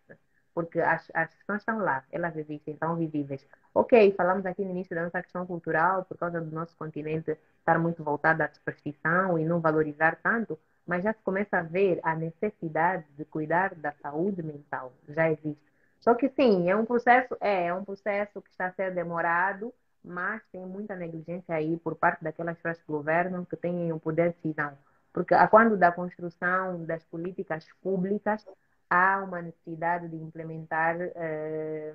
[0.54, 3.46] Porque as, as questões estão lá, elas existem, estão visíveis.
[3.72, 7.78] Ok, falamos aqui no início da nossa questão cultural, por causa do nosso continente estar
[7.78, 12.14] muito voltado à superstição e não valorizar tanto, mas já se começa a ver a
[12.16, 14.92] necessidade de cuidar da saúde mental.
[15.08, 15.67] Já existe.
[16.00, 19.72] Só que sim, é um processo, é, é um processo que está a ser demorado,
[20.04, 24.30] mas tem muita negligência aí por parte daquelas pessoas que governam, que têm o poder
[24.30, 24.76] de decisão.
[25.12, 28.44] Porque a quando da construção das políticas públicas,
[28.88, 31.94] há uma necessidade de implementar eh,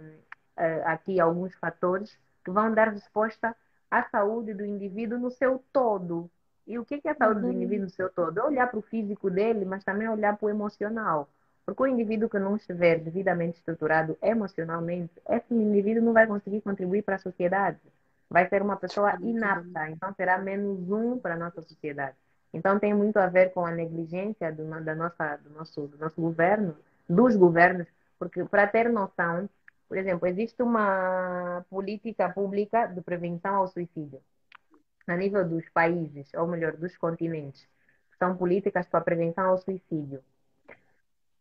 [0.58, 3.56] eh, aqui alguns fatores que vão dar resposta
[3.90, 6.30] à saúde do indivíduo no seu todo.
[6.66, 7.52] E o que é a saúde uhum.
[7.52, 8.40] do indivíduo no seu todo?
[8.40, 11.30] É olhar para o físico dele, mas também olhar para o emocional.
[11.66, 17.04] Porque o indivíduo que não estiver devidamente estruturado emocionalmente, esse indivíduo não vai conseguir contribuir
[17.04, 17.80] para a sociedade.
[18.30, 22.18] Vai ser uma pessoa inapta, então será menos um para a nossa sociedade.
[22.54, 26.20] Então tem muito a ver com a negligência do, da nossa, do, nosso, do nosso
[26.20, 26.76] governo,
[27.08, 27.88] dos governos,
[28.20, 29.50] porque para ter noção,
[29.88, 34.22] por exemplo, existe uma política pública de prevenção ao suicídio
[35.08, 37.68] a nível dos países, ou melhor, dos continentes.
[38.18, 40.24] São políticas para prevenção ao suicídio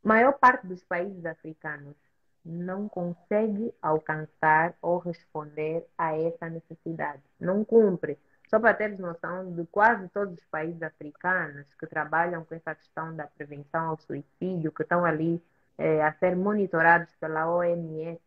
[0.03, 1.97] maior parte dos países africanos
[2.45, 7.23] não consegue alcançar ou responder a essa necessidade.
[7.39, 8.19] Não cumpre.
[8.49, 13.15] Só para teres noção de quase todos os países africanos que trabalham com essa questão
[13.15, 15.43] da prevenção ao suicídio, que estão ali
[15.79, 18.21] é, a ser monitorados pela OMS,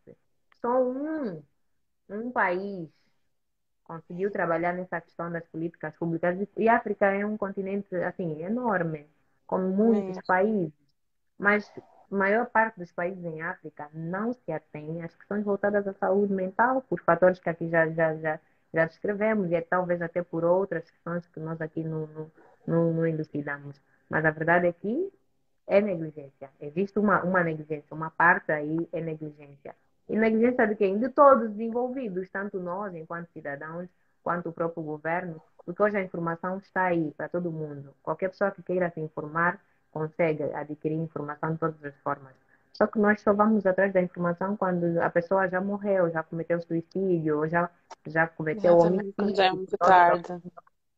[0.60, 1.42] só um,
[2.08, 2.88] um país
[3.84, 6.36] conseguiu trabalhar nessa questão das políticas públicas.
[6.56, 9.06] E a África é um continente assim enorme,
[9.46, 10.22] como muitos é.
[10.22, 10.72] países
[11.38, 11.70] mas
[12.10, 16.32] a maior parte dos países em África não se atém às questões voltadas à saúde
[16.32, 18.40] mental, por fatores que aqui já, já, já,
[18.72, 22.30] já descrevemos, e é talvez até por outras questões que nós aqui não, não,
[22.66, 23.80] não, não elucidamos.
[24.08, 25.12] Mas a verdade é que
[25.66, 26.50] é negligência.
[26.60, 29.74] Existe uma, uma negligência, uma parte aí é negligência.
[30.08, 30.98] E negligência de quem?
[30.98, 33.88] De todos os envolvidos, tanto nós, enquanto cidadãos,
[34.22, 37.92] quanto o próprio governo, porque hoje a informação está aí para todo mundo.
[38.02, 39.60] Qualquer pessoa que queira se informar
[39.96, 42.34] consegue adquirir informação de todas as formas.
[42.74, 46.60] Só que nós só vamos atrás da informação quando a pessoa já morreu, já cometeu
[46.60, 47.70] suicídio, ou já,
[48.06, 49.34] já cometeu homicídio.
[49.34, 50.34] Já é muito tarde.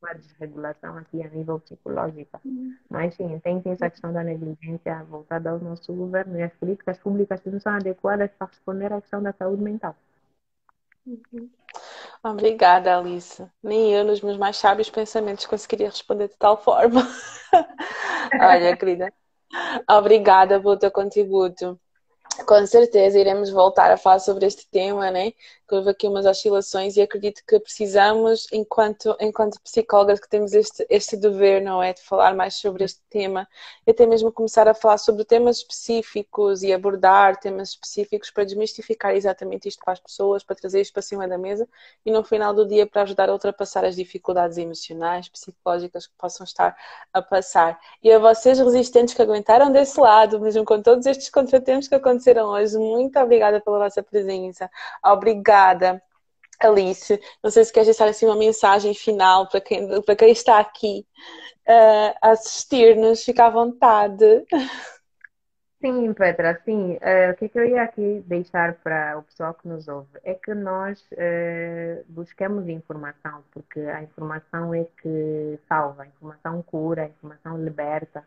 [0.03, 2.41] Uma desregulação aqui a nível psicológico.
[2.45, 2.77] Uhum.
[2.91, 6.99] Mas sim, tem, tem essa questão da negligência voltada ao nosso governo e as políticas
[6.99, 9.95] públicas que não são adequadas para responder à questão da saúde mental.
[11.07, 11.49] Uhum.
[12.23, 13.45] Obrigada, Alice.
[13.63, 17.01] Nem eu, nos meus mais sábios pensamentos, conseguiria responder de tal forma.
[18.41, 19.13] Olha, querida,
[19.91, 21.81] obrigada pelo teu contributo.
[22.47, 25.33] Com certeza iremos voltar a falar sobre este tema, né?
[25.69, 30.87] Que houve aqui umas oscilações e acredito que precisamos, enquanto, enquanto psicólogas, que temos este,
[30.89, 31.93] este dever, não é?
[31.93, 33.47] De falar mais sobre este tema
[33.87, 39.15] e até mesmo começar a falar sobre temas específicos e abordar temas específicos para desmistificar
[39.15, 41.69] exatamente isto para as pessoas, para trazer isto para cima da mesa
[42.07, 46.45] e no final do dia para ajudar a ultrapassar as dificuldades emocionais, psicológicas que possam
[46.45, 46.75] estar
[47.13, 47.79] a passar.
[48.03, 52.28] E a vocês resistentes que aguentaram desse lado, mesmo com todos estes contratempos que aconteceram
[52.29, 52.77] aconteceram hoje.
[52.79, 54.71] Muito obrigada pela vossa presença.
[55.05, 56.03] Obrigada.
[56.61, 60.59] Alice, não sei se queres deixar assim uma mensagem final para quem, para quem está
[60.59, 61.07] aqui
[61.69, 64.45] uh, assistir-nos, fica à vontade.
[65.81, 66.95] Sim, Petra, sim.
[66.95, 70.09] Uh, o que, é que eu ia aqui deixar para o pessoal que nos ouve
[70.25, 77.03] é que nós uh, buscamos informação, porque a informação é que salva, a informação cura,
[77.03, 78.25] a informação liberta,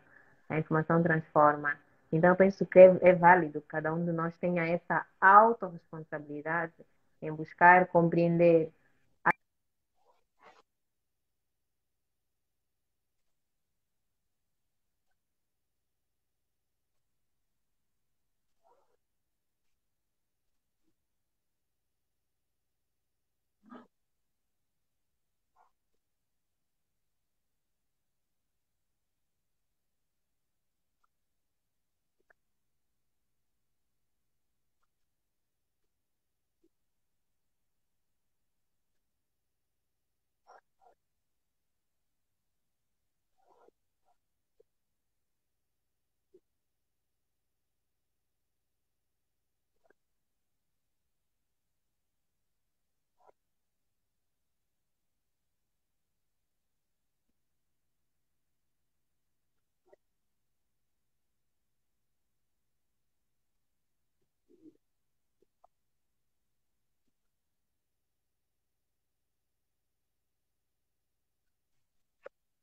[0.48, 1.76] a informação transforma.
[2.12, 3.62] Então, eu penso que é, é válido.
[3.62, 6.74] Cada um de nós tenha essa autorresponsabilidade
[7.22, 8.70] em buscar compreender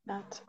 [0.10, 0.41] Nada.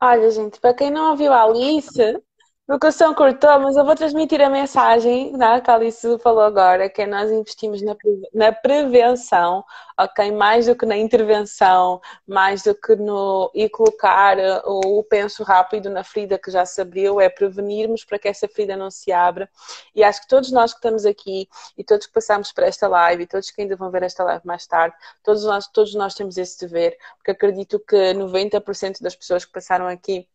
[0.00, 2.22] Olha, gente, para quem não ouviu a Alice,
[2.66, 6.42] porque o som cortou, mas eu vou transmitir a mensagem né, que a Alice falou
[6.42, 7.94] agora, que é nós investimos na,
[8.32, 9.64] na prevenção,
[9.98, 10.30] ok?
[10.32, 15.90] Mais do que na intervenção, mais do que no e colocar uh, o penso rápido
[15.90, 19.50] na ferida que já se abriu, é prevenirmos para que essa ferida não se abra.
[19.94, 23.24] E acho que todos nós que estamos aqui e todos que passamos por esta live
[23.24, 26.36] e todos que ainda vão ver esta live mais tarde, todos nós, todos nós temos
[26.38, 30.28] esse dever, porque acredito que 90% das pessoas que passaram aqui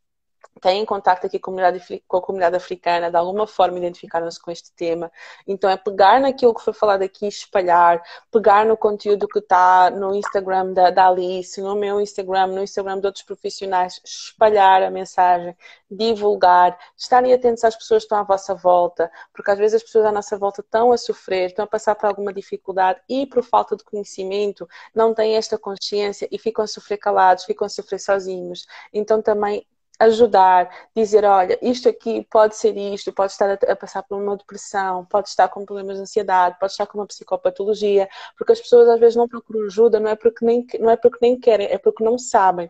[0.61, 4.51] têm contato aqui com a, comunidade, com a comunidade africana, de alguma forma identificaram-se com
[4.51, 5.11] este tema.
[5.47, 10.15] Então é pegar naquilo que foi falado aqui, espalhar, pegar no conteúdo que está no
[10.15, 15.55] Instagram da, da Alice, no meu Instagram, no Instagram de outros profissionais, espalhar a mensagem,
[15.89, 20.05] divulgar, estarem atentos às pessoas que estão à vossa volta, porque às vezes as pessoas
[20.05, 23.75] à nossa volta estão a sofrer, estão a passar por alguma dificuldade e por falta
[23.75, 28.65] de conhecimento não têm esta consciência e ficam a sofrer calados, ficam a sofrer sozinhos.
[28.93, 29.65] Então também
[29.99, 35.05] ajudar, dizer, olha, isto aqui pode ser isto, pode estar a, passar por uma depressão,
[35.05, 38.99] pode estar com problemas de ansiedade, pode estar com uma psicopatologia, porque as pessoas às
[38.99, 42.03] vezes não procuram ajuda, não é porque nem, não é porque nem querem, é porque
[42.03, 42.69] não sabem.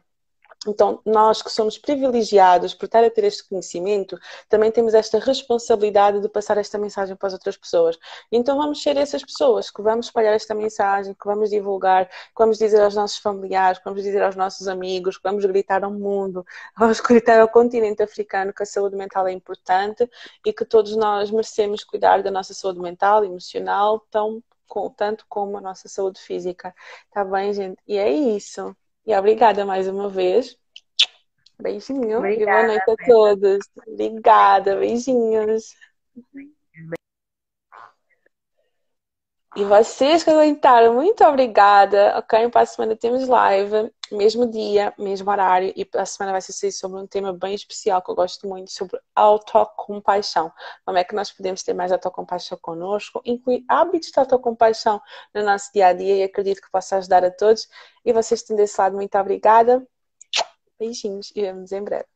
[0.67, 4.17] Então, nós que somos privilegiados por estar a ter este conhecimento,
[4.49, 7.97] também temos esta responsabilidade de passar esta mensagem para as outras pessoas.
[8.31, 12.57] Então, vamos ser essas pessoas que vamos espalhar esta mensagem, que vamos divulgar, que vamos
[12.57, 16.45] dizer aos nossos familiares, que vamos dizer aos nossos amigos, que vamos gritar ao mundo,
[16.77, 20.09] vamos gritar ao continente africano que a saúde mental é importante
[20.45, 24.43] e que todos nós merecemos cuidar da nossa saúde mental, emocional, tão,
[24.95, 26.73] tanto como a nossa saúde física.
[27.11, 27.77] Tá bem, gente?
[27.87, 28.75] E é isso.
[29.05, 30.57] E obrigada mais uma vez.
[31.59, 33.69] Beijinho obrigada, e boa noite a todos.
[33.87, 35.75] Obrigada, beijinhos.
[39.55, 42.15] E vocês que aguentaram, muito obrigada.
[42.19, 45.73] Ok, para a semana temos live, mesmo dia, mesmo horário.
[45.75, 48.99] E a semana vai ser sobre um tema bem especial que eu gosto muito, sobre
[49.15, 50.53] autocompaixão.
[50.85, 55.01] Como é que nós podemos ter mais autocompaixão conosco, incluir hábitos de autocompaixão
[55.33, 56.17] no nosso dia a dia.
[56.17, 57.67] E acredito que possa ajudar a todos.
[58.05, 59.83] E vocês estão desse lado, muito obrigada.
[60.79, 62.07] Beijinhos e vemos em breve.